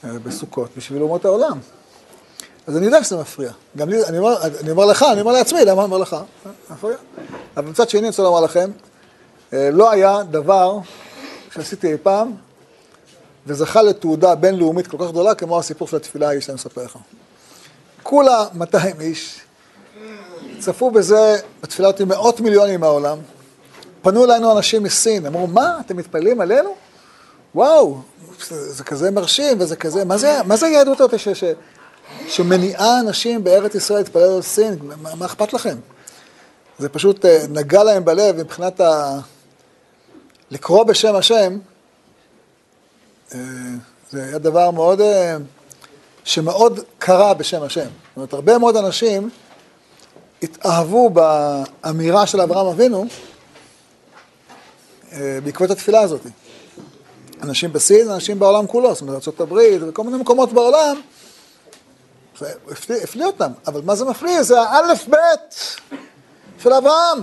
בסוכות 0.03 0.69
בשביל 0.77 1.01
אומות 1.01 1.25
העולם. 1.25 1.59
אז 2.67 2.77
אני 2.77 2.85
יודע 2.85 3.03
שזה 3.03 3.17
מפריע. 3.17 3.51
גם 3.77 3.89
לי, 3.89 4.05
אני 4.05 4.17
אומר, 4.17 4.41
אני 4.61 4.71
אומר 4.71 4.85
לך, 4.85 5.05
אני 5.11 5.21
אומר 5.21 5.31
לעצמי, 5.31 5.65
למה 5.65 5.71
אני 5.71 5.85
אומר 5.85 5.97
לך? 5.97 6.15
מפריע. 6.69 6.97
אבל 7.57 7.65
מצד 7.65 7.89
שני, 7.89 7.99
אני 7.99 8.07
רוצה 8.07 8.23
לומר 8.23 8.41
לכם, 8.41 8.71
אה, 9.53 9.69
לא 9.71 9.91
היה 9.91 10.23
דבר 10.23 10.77
שעשיתי 11.53 11.91
אי 11.91 11.97
פעם, 12.03 12.31
וזכה 13.47 13.81
לתעודה 13.81 14.35
בינלאומית 14.35 14.87
כל 14.87 14.97
כך 14.97 15.09
גדולה, 15.09 15.35
כמו 15.35 15.59
הסיפור 15.59 15.87
של 15.87 15.97
התפילה 15.97 16.27
ההיא 16.27 16.41
שאני 16.41 16.55
מספר 16.55 16.83
לך. 16.83 16.97
כולה 18.03 18.45
200 18.53 19.01
איש, 19.01 19.39
צפו 20.59 20.91
בזה, 20.91 21.37
בתפילה 21.63 21.87
אותי 21.87 22.03
מאות 22.03 22.39
מיליונים 22.39 22.79
מהעולם, 22.79 23.17
פנו 24.01 24.25
אלינו 24.25 24.57
אנשים 24.57 24.83
מסין, 24.83 25.25
אמרו, 25.25 25.47
מה, 25.47 25.79
אתם 25.85 25.97
מתפללים 25.97 26.41
עלינו? 26.41 26.75
וואו, 27.55 27.97
זה, 28.47 28.73
זה 28.73 28.83
כזה 28.83 29.11
מרשים, 29.11 29.57
וזה 29.59 29.75
כזה, 29.75 30.05
מה 30.05 30.17
זה, 30.17 30.39
מה 30.45 30.55
זה 30.55 30.65
היהדות 30.65 31.01
הזאת 31.01 31.19
ש, 31.19 31.29
ש, 31.29 31.43
שמניעה 32.27 32.99
אנשים 32.99 33.43
בארץ 33.43 33.75
ישראל 33.75 33.99
להתפלל 33.99 34.23
על 34.23 34.41
סין? 34.41 34.77
מה, 34.81 35.15
מה 35.15 35.25
אכפת 35.25 35.53
לכם? 35.53 35.77
זה 36.79 36.89
פשוט 36.89 37.25
אה, 37.25 37.45
נגע 37.49 37.83
להם 37.83 38.05
בלב 38.05 38.35
מבחינת 38.35 38.79
ה... 38.79 39.19
לקרוא 40.51 40.83
בשם 40.83 41.15
השם, 41.15 41.57
זה 43.29 44.23
היה 44.23 44.37
דבר 44.37 44.71
מאוד, 44.71 45.01
אה, 45.01 45.37
שמאוד 46.23 46.79
קרה 46.99 47.33
בשם 47.33 47.63
השם. 47.63 47.81
זאת 47.81 48.15
אומרת, 48.15 48.33
הרבה 48.33 48.57
מאוד 48.57 48.75
אנשים 48.75 49.29
התאהבו 50.43 51.09
באמירה 51.09 52.27
של 52.27 52.41
אברהם 52.41 52.67
אבינו 52.67 53.05
בעקבות 55.43 55.71
התפילה 55.71 56.01
הזאת. 56.01 56.21
אנשים 57.43 57.73
בסין, 57.73 58.09
אנשים 58.09 58.39
בעולם 58.39 58.67
כולו, 58.67 58.93
זאת 58.93 59.01
אומרת, 59.01 59.27
ארה"ב 59.27 59.53
וכל 59.81 60.03
מיני 60.03 60.17
מקומות 60.17 60.53
בעולם, 60.53 61.01
זה 62.39 62.53
הפליא, 62.71 63.03
הפליא 63.03 63.25
אותם. 63.25 63.51
אבל 63.67 63.81
מה 63.81 63.95
זה 63.95 64.05
מפליא? 64.05 64.41
זה 64.41 64.61
האלף-בית 64.61 65.79
של 66.63 66.73
אברהם. 66.73 67.19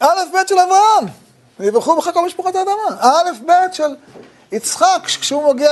האלף-בית 0.00 0.48
של 0.48 0.58
אברהם. 0.58 1.21
ויברכו 1.62 1.96
בך 1.96 2.10
כל 2.14 2.26
משפחות 2.26 2.54
האדמה. 2.54 2.96
האלף-בית 3.00 3.74
של 3.74 3.94
יצחק, 4.52 5.00
כשהוא 5.04 5.54
מגיע 5.54 5.70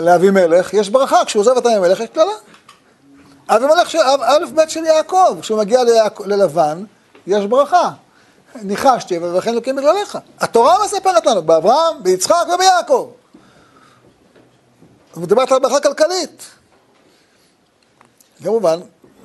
לאבימלך, 0.00 0.74
יש 0.74 0.88
ברכה, 0.88 1.24
כשהוא 1.24 1.40
עוזב 1.40 1.56
את 1.56 1.66
אבימלך, 1.66 2.00
יש 2.00 2.10
קללה. 2.10 2.32
אבימלך, 3.48 3.94
האלף-בית 3.94 4.70
של 4.70 4.84
יעקב, 4.84 5.36
כשהוא 5.40 5.58
מגיע 5.58 5.80
ללבן, 6.24 6.84
יש 7.26 7.44
ברכה. 7.44 7.90
ניחשתי, 8.62 9.18
ולכן 9.18 9.54
לוקים 9.54 9.76
בגלליך. 9.76 10.18
התורה 10.40 10.84
מספרת 10.84 11.26
לנו, 11.26 11.42
באברהם, 11.42 12.02
ביצחק 12.02 12.46
וביעקב. 12.54 13.10
מדברת 15.16 15.52
על 15.52 15.58
ברכה 15.58 15.80
כלכלית. 15.80 16.42
כמובן, 18.44 18.80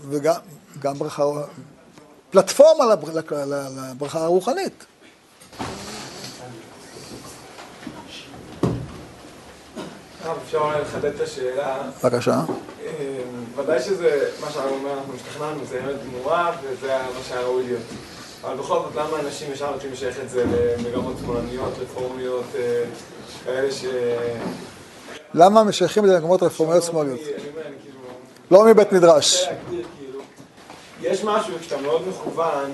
וגם 0.10 0.94
ברכה, 0.98 1.24
פלטפורמה 2.32 2.86
לברכה 3.96 4.24
הרוחנית. 4.24 4.86
אפשר 10.46 10.82
לחדד 10.82 11.06
את 11.06 11.22
השאלה. 11.22 11.78
בבקשה. 12.04 12.42
אה, 12.86 13.22
ודאי 13.56 13.82
שזה, 13.82 14.30
מה 14.42 14.52
שהרב 14.52 14.72
אומר, 14.72 14.94
אנחנו 14.94 15.14
השתכנענו, 15.16 15.66
זה 15.66 15.80
אמת 15.84 15.96
גמורה, 16.06 16.52
וזה 16.64 16.88
מה 16.88 17.20
שהיה 17.28 17.42
ראוי 17.42 17.64
להיות. 17.64 17.82
אבל 18.44 18.56
בכל 18.56 18.80
זאת, 18.80 18.96
למה 18.96 19.20
אנשים 19.20 19.52
ישר 19.52 19.74
רוצים 19.74 19.92
לשייך 19.92 20.20
את 20.24 20.30
זה 20.30 20.46
למגמות 20.46 21.16
שמאלניות, 21.22 21.74
רפורמיות, 21.80 22.46
אה, 22.56 22.84
כאלה 23.46 23.72
ש... 23.72 23.86
למה 25.34 25.64
משייכים 25.64 26.04
את 26.04 26.10
זה 26.10 26.16
למגמות 26.16 26.44
רפורמיות 26.44 26.84
שמאליות? 26.84 27.20
לא 28.52 28.66
מבית 28.66 28.92
מדרש. 28.92 29.48
יש 31.02 31.24
משהו 31.24 31.54
כשאתה 31.62 31.82
מאוד 31.82 32.08
מכוון, 32.08 32.72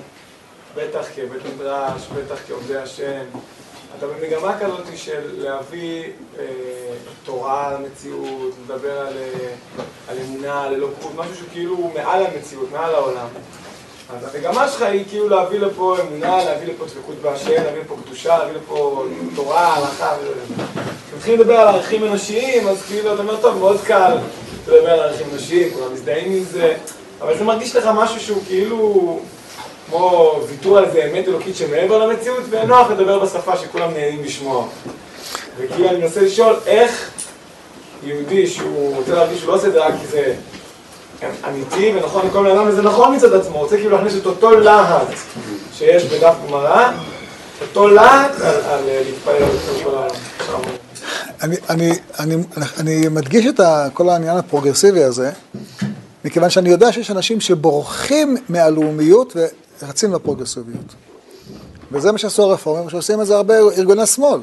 בטח 0.75 1.05
כבית 1.15 1.41
מדרש, 1.55 2.01
בטח 2.15 2.39
כעובדי 2.47 2.77
השם, 2.77 3.23
אתה 3.97 4.07
במגמה 4.07 4.59
כזאת 4.59 4.85
של 4.95 5.21
להביא 5.37 6.03
אה, 6.39 6.45
תורה 7.23 7.73
למציאות, 7.73 8.53
לדבר 8.63 8.99
על, 8.99 9.13
אה, 9.17 9.49
על 10.07 10.17
אמונה, 10.25 10.63
על 10.63 10.73
אלוקות, 10.73 11.11
משהו 11.15 11.35
שכאילו 11.35 11.91
מעל 11.95 12.25
המציאות, 12.25 12.71
מעל 12.71 12.95
העולם. 12.95 13.27
אז 14.09 14.35
המגמה 14.35 14.67
שלך 14.69 14.81
היא 14.81 15.05
כאילו 15.09 15.29
להביא 15.29 15.59
לפה 15.59 15.97
אמונה, 16.01 16.43
להביא 16.43 16.67
לפה 16.67 16.85
דבקות 16.85 17.15
בהשם, 17.21 17.63
להביא 17.63 17.81
לפה 17.81 17.95
קדושה, 18.05 18.37
להביא 18.37 18.53
לפה 18.53 19.05
תורה, 19.35 19.75
הלכה 19.75 20.15
כשמתחילים 21.09 21.39
לדבר 21.39 21.55
על 21.55 21.67
ערכים 21.67 22.03
אנושיים, 22.03 22.67
אז 22.67 22.83
כאילו 22.87 23.13
אתה 23.13 23.21
אומר, 23.21 23.41
טוב, 23.41 23.57
מאוד 23.57 23.81
קל 23.81 24.17
לדבר 24.67 24.89
על 24.89 24.99
ערכים 24.99 25.27
אנושיים, 25.31 25.73
כולם 25.73 25.93
מזדהים 25.93 26.31
עם 26.31 26.43
זה, 26.43 26.77
אבל 27.21 27.37
זה 27.37 27.43
מרגיש 27.43 27.75
לך 27.75 27.89
משהו 27.95 28.19
שהוא 28.19 28.41
כאילו 28.47 29.19
כמו 29.89 30.35
ויתור 30.47 30.77
על 30.77 30.85
איזה 30.85 31.09
אמת 31.11 31.27
אלוקית 31.27 31.55
שמעבר 31.55 31.97
למציאות, 32.07 32.43
ונוח 32.49 32.91
לדבר 32.91 33.19
בשפה 33.19 33.57
שכולם 33.57 33.91
נהנים 33.93 34.23
לשמוע. 34.23 34.67
וכאילו 35.57 35.89
אני 35.89 35.97
מנסה 35.97 36.21
לשאול 36.21 36.55
איך 36.65 37.09
יהודי 38.03 38.47
שהוא 38.47 38.95
רוצה 38.95 39.11
להרגיש 39.15 39.39
שהוא 39.39 39.49
לא 39.49 39.55
עושה 39.55 39.67
את 39.67 39.73
זה 39.73 39.85
רק 39.85 39.93
כי 40.01 40.07
זה 40.07 40.33
אמיתי 41.49 41.91
ונכון 41.95 42.27
לכל 42.27 42.43
בן 42.43 42.57
אדם, 42.57 42.67
וזה 42.67 42.81
נכון 42.81 43.15
מצד 43.15 43.33
עצמו, 43.33 43.59
רוצה 43.59 43.77
כאילו 43.77 43.91
להכניס 43.91 44.13
את 44.21 44.25
אותו 44.25 44.51
להט 44.51 45.07
שיש 45.73 46.03
בדף 46.03 46.33
גמרא, 46.47 46.91
אותו 47.61 47.87
להט 47.87 48.41
על 48.41 48.81
להתפלל 48.85 49.43
על 49.43 49.49
כל 49.83 49.89
העולם. 49.89 50.69
אני 52.79 53.07
מדגיש 53.11 53.45
את 53.45 53.59
כל 53.93 54.09
העניין 54.09 54.37
הפרוגרסיבי 54.37 55.03
הזה, 55.03 55.31
מכיוון 56.27 56.49
שאני 56.49 56.69
יודע 56.69 56.91
שיש 56.91 57.11
אנשים 57.11 57.41
שבורחים 57.41 58.37
מהלאומיות 58.49 59.35
ורצים 59.81 60.13
לפרוגרסיביות. 60.13 60.95
וזה 61.91 62.11
מה 62.11 62.17
שעשו 62.17 62.43
הרפורמים, 62.43 62.89
שעושים 62.89 63.21
את 63.21 63.27
זה 63.27 63.35
הרבה 63.35 63.59
ארגוני 63.59 64.05
שמאל, 64.05 64.39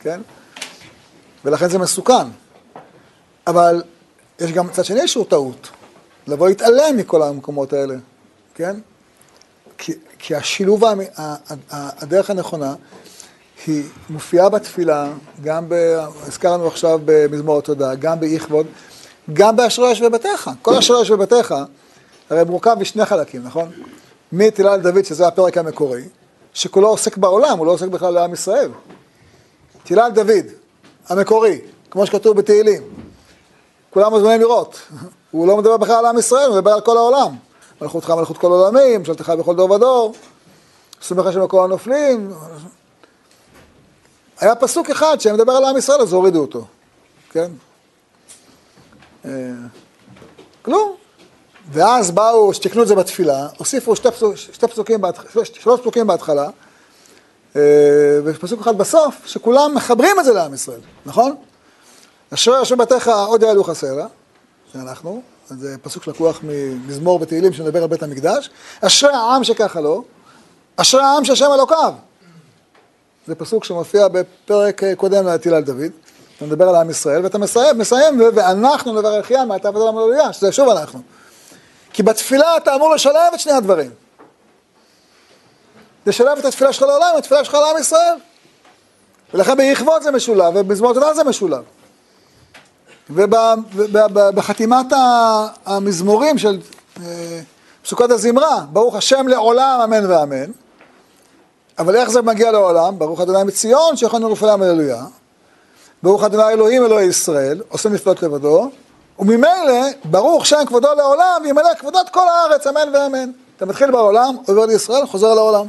כן? 0.00 0.20
ולכן 1.44 1.68
זה 1.68 1.78
מסוכן. 1.78 2.26
אבל 3.46 3.82
יש 4.40 4.52
גם 4.52 4.66
מצד 4.66 4.84
שני 4.84 5.08
שהוא 5.08 5.24
טעות. 5.28 5.70
לבוא 6.26 6.48
להתעלם 6.48 6.96
מכל 6.96 7.22
המקומות 7.22 7.72
האלה, 7.72 7.94
כן? 8.54 8.76
כי, 9.78 9.92
כי 10.18 10.34
השילוב, 10.34 10.82
הדרך 11.70 12.30
הנכונה, 12.30 12.74
היא 13.66 13.84
מופיעה 14.10 14.48
בתפילה, 14.48 15.12
גם, 15.42 15.68
ב, 15.68 15.74
הזכרנו 16.26 16.66
עכשיו 16.66 17.00
במזמור 17.04 17.58
התודה, 17.58 17.94
גם 17.94 18.20
באיכבוד, 18.20 18.66
גם 19.32 19.56
באשרי 19.56 19.88
יושבי 19.88 20.08
ביתך. 20.08 20.50
כל 20.62 20.74
אשרי 20.74 20.98
יושבי 20.98 21.16
ביתך, 21.16 21.54
הרי 22.30 22.44
מורכב 22.44 22.76
משני 22.80 23.04
חלקים, 23.04 23.42
נכון? 23.44 23.70
מתהילה 24.32 24.76
לדוד, 24.76 25.04
שזה 25.04 25.26
הפרק 25.26 25.58
המקורי, 25.58 26.02
שכולו 26.54 26.88
עוסק 26.88 27.16
בעולם, 27.16 27.58
הוא 27.58 27.66
לא 27.66 27.72
עוסק 27.72 27.86
בכלל 27.86 28.14
לעם 28.14 28.32
ישראל. 28.32 28.70
תהילה 29.84 30.08
לדוד, 30.08 30.46
המקורי, 31.08 31.60
כמו 31.90 32.06
שכתוב 32.06 32.36
בתהילים. 32.36 32.82
כולם 33.90 34.10
מוזמנים 34.10 34.40
לראות. 34.40 34.80
הוא 35.30 35.46
לא 35.46 35.56
מדבר 35.56 35.76
בכלל 35.76 35.94
על 35.94 36.06
עם 36.06 36.18
ישראל, 36.18 36.48
הוא 36.48 36.56
מדבר 36.56 36.70
על 36.70 36.80
כל 36.80 36.96
העולם. 36.96 37.36
מלכותך 37.80 38.10
מלכות 38.10 38.38
כל 38.38 38.46
עולמים, 38.46 39.00
ממשלתך 39.00 39.32
בכל 39.38 39.56
דור 39.56 39.70
ודור, 39.70 40.14
סומך 41.02 41.32
שם 41.32 41.46
כל 41.46 41.64
הנופלים. 41.64 42.34
היה 44.40 44.54
פסוק 44.54 44.90
אחד 44.90 45.20
שמדבר 45.20 45.52
על 45.52 45.64
עם 45.64 45.76
ישראל, 45.76 46.00
אז 46.00 46.12
הורידו 46.12 46.40
אותו, 46.40 46.64
כן? 47.30 47.50
אה, 49.24 49.30
כלום. 50.62 50.94
ואז 51.70 52.10
באו, 52.10 52.54
שתיקנו 52.54 52.82
את 52.82 52.88
זה 52.88 52.94
בתפילה, 52.94 53.48
הוסיפו 53.58 53.96
שתי, 53.96 54.10
פסוק, 54.10 54.36
שתי 54.36 54.66
פסוקים, 54.66 55.00
שלוש 55.42 55.80
פסוקים 55.80 56.06
בהתחלה, 56.06 56.48
אה, 57.56 57.60
ופסוק 58.24 58.60
אחד 58.60 58.78
בסוף, 58.78 59.26
שכולם 59.26 59.74
מחברים 59.74 60.20
את 60.20 60.24
זה 60.24 60.32
לעם 60.32 60.54
ישראל, 60.54 60.80
נכון? 61.06 61.36
אשר 62.34 62.62
אשר 62.62 62.76
בתיך 62.76 63.08
עוד 63.08 63.42
יעלו 63.42 63.64
חסרה, 63.64 64.06
זה 64.74 64.80
אנחנו, 64.80 65.22
זה 65.48 65.76
פסוק 65.82 66.04
שלקוח 66.04 66.40
ממזמור 66.42 67.18
ותהילים 67.22 67.52
שמדבר 67.52 67.82
על 67.82 67.88
בית 67.88 68.02
המקדש, 68.02 68.50
אשרי 68.80 69.12
העם 69.12 69.44
שככה 69.44 69.80
לא, 69.80 70.02
אשרי 70.76 71.02
העם 71.02 71.24
שהשם 71.24 71.48
אלוקיו. 71.54 71.94
זה 73.26 73.34
פסוק 73.34 73.64
שמופיע 73.64 74.08
בפרק 74.08 74.82
קודם 74.96 75.26
להטיל 75.26 75.54
על 75.54 75.62
דוד, 75.62 75.92
אתה 76.42 76.54
מדבר 76.54 76.68
על 76.68 76.74
עם 76.74 76.90
ישראל, 76.90 77.22
ואתה 77.22 77.38
מסיים, 77.38 77.78
מסיים 77.78 78.20
ואנחנו 78.34 78.92
נברך 78.92 79.30
ים 79.30 79.48
מעתה 79.48 79.70
ועד 79.70 79.76
עולם 79.76 79.98
הללויה, 79.98 80.32
שזה 80.32 80.52
שוב 80.52 80.68
אנחנו. 80.68 81.00
כי 81.92 82.02
בתפילה 82.02 82.56
אתה 82.56 82.74
אמור 82.74 82.94
לשלב 82.94 83.32
את 83.34 83.40
שני 83.40 83.52
הדברים. 83.52 83.90
לשלב 86.06 86.38
את 86.38 86.44
התפילה 86.44 86.72
שלך 86.72 86.82
לעולם, 86.82 87.14
התפילה 87.18 87.44
שלך 87.44 87.54
לעם 87.54 87.78
ישראל. 87.80 88.14
ולכן 89.34 89.56
ביכבוד 89.56 90.02
זה 90.02 90.10
משולב, 90.10 90.56
ובמזמור 90.56 90.94
תודה 90.94 91.14
זה 91.14 91.24
משולב. 91.24 91.62
ובחתימת 93.10 94.86
המזמורים 95.66 96.38
של 96.38 96.60
אה, 97.00 97.40
פסוקות 97.82 98.10
הזמרה, 98.10 98.64
ברוך 98.72 98.94
השם 98.94 99.28
לעולם 99.28 99.80
אמן 99.84 100.10
ואמן, 100.10 100.50
אבל 101.78 101.96
איך 101.96 102.10
זה 102.10 102.22
מגיע 102.22 102.50
לעולם? 102.50 102.98
ברוך 102.98 103.20
ה' 103.20 103.44
מציון 103.44 103.96
שיכולנו 103.96 104.28
לפעולם 104.28 104.62
הללויה, 104.62 105.04
ברוך 106.02 106.22
ה' 106.22 106.50
אלוהים 106.50 106.84
אלוהי 106.84 107.06
ישראל, 107.06 107.62
עושה 107.68 107.88
נפלאות 107.88 108.22
לבדו, 108.22 108.70
וממילא 109.18 109.86
ברוך 110.04 110.46
שם 110.46 110.56
כבודו 110.66 110.94
לעולם 110.94 111.40
וימלא 111.44 111.74
כבודות 111.78 112.08
כל 112.08 112.28
הארץ 112.28 112.66
אמן 112.66 112.88
ואמן. 112.94 113.30
אתה 113.56 113.66
מתחיל 113.66 113.90
בעולם, 113.90 114.36
עובר 114.46 114.66
לישראל, 114.66 115.06
חוזר 115.06 115.34
לעולם. 115.34 115.66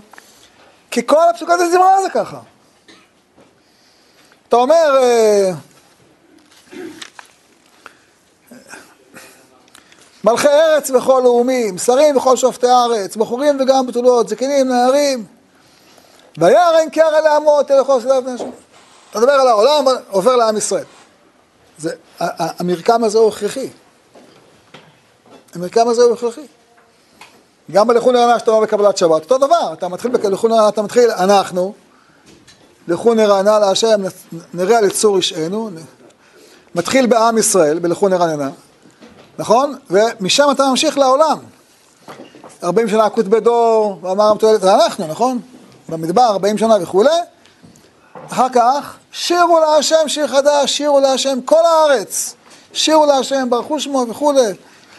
כי 0.91 1.07
כל 1.07 1.29
הפסוקות 1.29 1.59
הזמרה 1.59 2.01
זה 2.01 2.09
ככה. 2.09 2.39
אתה 4.47 4.55
אומר, 4.55 4.97
אה, 5.01 5.51
מלכי 10.23 10.47
ארץ 10.47 10.89
וכל 10.89 11.21
לאומים, 11.23 11.77
שרים 11.77 12.17
וכל 12.17 12.37
שופטי 12.37 12.67
ארץ, 12.67 13.15
בחורים 13.15 13.57
וגם 13.61 13.87
בתולות, 13.87 14.29
זקנים, 14.29 14.67
נערים. 14.67 15.25
וירא 16.37 16.77
אין 16.77 16.89
אל 17.71 17.83
כל 17.83 18.01
סדרת 18.01 18.23
בני 18.23 18.37
אתה 19.13 19.21
מדבר 19.21 19.31
על 19.31 19.47
העולם, 19.47 19.85
עובר 20.09 20.35
לעם 20.35 20.57
ישראל. 20.57 20.83
זה, 21.77 21.91
המרקם 22.19 23.03
הזה 23.03 23.17
הוא 23.17 23.29
הכרחי. 23.29 23.69
המרקם 25.55 25.87
הזה 25.87 26.03
הוא 26.03 26.13
הכרחי. 26.13 26.47
גם 27.71 27.87
בלכו 27.87 28.11
נראה 28.11 28.39
שאתה 28.39 28.51
אומר 28.51 28.63
בקבלת 28.63 28.97
שבת, 28.97 29.23
אותו 29.23 29.37
דבר, 29.37 29.73
אתה 29.73 29.87
מתחיל 29.87 30.11
בלכו 30.11 30.47
נראה, 30.47 30.69
אתה 30.69 30.81
מתחיל, 30.81 31.11
אנחנו, 31.11 31.73
לכו 32.87 33.13
נרענה 33.13 33.59
להשם, 33.59 34.01
נראה 34.53 34.77
על 34.77 34.85
יצור 34.85 35.17
רשענו, 35.17 35.69
מתחיל 36.75 37.05
בעם 37.05 37.37
ישראל, 37.37 37.79
בלכו 37.79 38.09
נרעננה, 38.09 38.49
נכון? 39.39 39.75
ומשם 39.89 40.47
אתה 40.51 40.63
ממשיך 40.69 40.97
לעולם. 40.97 41.37
40 42.63 42.89
שנה 42.89 43.05
עקות 43.05 43.27
בדור, 43.27 43.99
ואמר 44.01 44.23
המתועלת, 44.23 44.61
זה 44.61 44.75
אנחנו, 44.75 45.07
נכון? 45.07 45.39
במדבר 45.89 46.21
40 46.21 46.57
שנה 46.57 46.75
וכולי. 46.81 47.09
אחר 48.31 48.49
כך, 48.53 48.97
שירו 49.11 49.59
להשם 49.59 50.07
שיר 50.07 50.27
חדש, 50.27 50.77
שירו 50.77 50.99
להשם 50.99 51.41
כל 51.45 51.65
הארץ. 51.65 52.35
שירו 52.73 53.05
להשם, 53.05 53.49
ברכו 53.49 53.79
שמו 53.79 54.05
וכולי. 54.09 54.51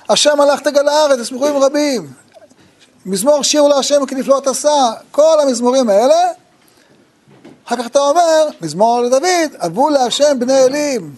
השם 0.09 0.41
הלך 0.41 0.61
תגל 0.61 0.89
הארץ, 0.89 1.19
ישמחו 1.19 1.61
רבים. 1.61 2.13
מזמור 3.07 3.43
שירו 3.43 3.69
להשם 3.69 4.07
כי 4.07 4.15
נפלאות 4.15 4.47
עשה, 4.47 4.93
כל 5.11 5.41
המזמורים 5.43 5.89
האלה. 5.89 6.21
אחר 7.67 7.77
כך 7.77 7.87
אתה 7.87 7.99
אומר, 7.99 8.49
מזמור 8.61 9.01
לדוד, 9.01 9.55
אבו 9.67 9.91
להשם 9.91 10.39
בני 10.39 10.65
אלים. 10.65 11.15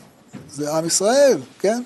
זה 0.51 0.75
עם 0.75 0.87
ישראל, 0.87 1.38
כן? 1.61 1.83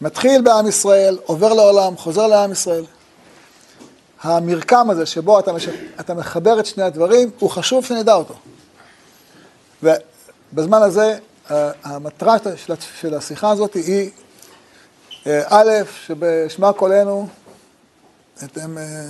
מתחיל 0.00 0.42
בעם 0.42 0.66
ישראל, 0.66 1.18
עובר 1.26 1.54
לעולם, 1.54 1.96
חוזר 1.96 2.26
לעם 2.26 2.52
ישראל. 2.52 2.84
המרקם 4.22 4.90
הזה 4.90 5.06
שבו 5.06 5.38
אתה, 5.38 5.52
מש... 5.52 5.68
אתה 6.00 6.14
מחבר 6.14 6.60
את 6.60 6.66
שני 6.66 6.82
הדברים, 6.82 7.30
הוא 7.38 7.50
חשוב 7.50 7.84
שנדע 7.84 8.14
אותו. 8.14 8.34
ובזמן 9.82 10.82
הזה, 10.82 11.18
המטרה 11.84 12.36
של 13.00 13.14
השיחה 13.14 13.50
הזאת 13.50 13.74
היא, 13.74 14.10
אה, 15.26 15.42
א', 15.48 15.70
שבשמע 16.06 16.72
קולנו, 16.72 17.28
אתם 18.44 18.78
אה, 18.78 19.04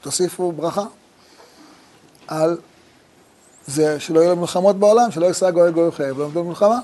תוסיפו 0.00 0.52
ברכה 0.52 0.84
על 2.28 2.58
זה 3.66 4.00
שלא 4.00 4.20
יהיו 4.20 4.36
מלחמות 4.36 4.76
בעולם, 4.76 5.10
שלא 5.10 5.26
יישא 5.26 5.50
גוי 5.50 5.72
גוי 5.72 5.92
חייב, 5.92 6.18
לא 6.18 6.28
במלחמה. 6.28 6.80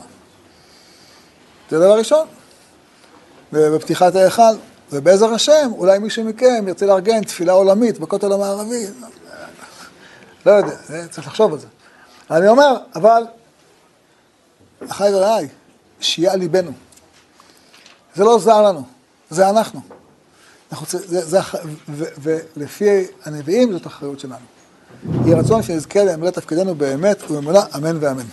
זה 1.71 1.79
דבר 1.79 1.99
ראשון. 1.99 2.27
ובפתיחת 3.53 4.15
ההיכל, 4.15 4.43
ובעזר 4.93 5.35
השם, 5.35 5.71
אולי 5.73 5.99
מישהו 5.99 6.25
מכם 6.25 6.65
ירצה 6.69 6.87
לארגן 6.87 7.25
תפילה 7.25 7.53
עולמית 7.53 7.99
בכותל 7.99 8.33
המערבי. 8.33 8.87
לא 10.47 10.53
יודע, 10.53 10.77
צריך 11.11 11.27
לחשוב 11.27 11.53
על 11.53 11.59
זה. 11.59 11.67
אני 12.31 12.49
אומר, 12.49 12.77
אבל, 12.95 13.23
אחי 14.89 15.09
ורעי, 15.15 15.49
שיהיה 16.01 16.33
על 16.33 16.39
ליבנו. 16.39 16.73
זה 18.15 18.25
לא 18.25 18.39
זר 18.39 18.63
לנו, 18.63 18.83
זה 19.31 19.49
אנחנו. 19.49 19.81
אנחנו 20.73 20.87
זה, 20.99 21.21
זה, 21.27 21.39
ו, 21.89 22.05
ולפי 22.23 23.07
הנביאים 23.25 23.73
זאת 23.73 23.87
אחריות 23.87 24.21
שלנו. 24.21 24.47
יהי 25.25 25.35
רצון 25.35 25.63
שנזכה 25.63 26.05
למלא 26.05 26.31
תפקידנו 26.31 26.75
באמת 26.75 27.23
ובאמונה, 27.31 27.61
אמן 27.77 27.97
ואמן. 28.01 28.25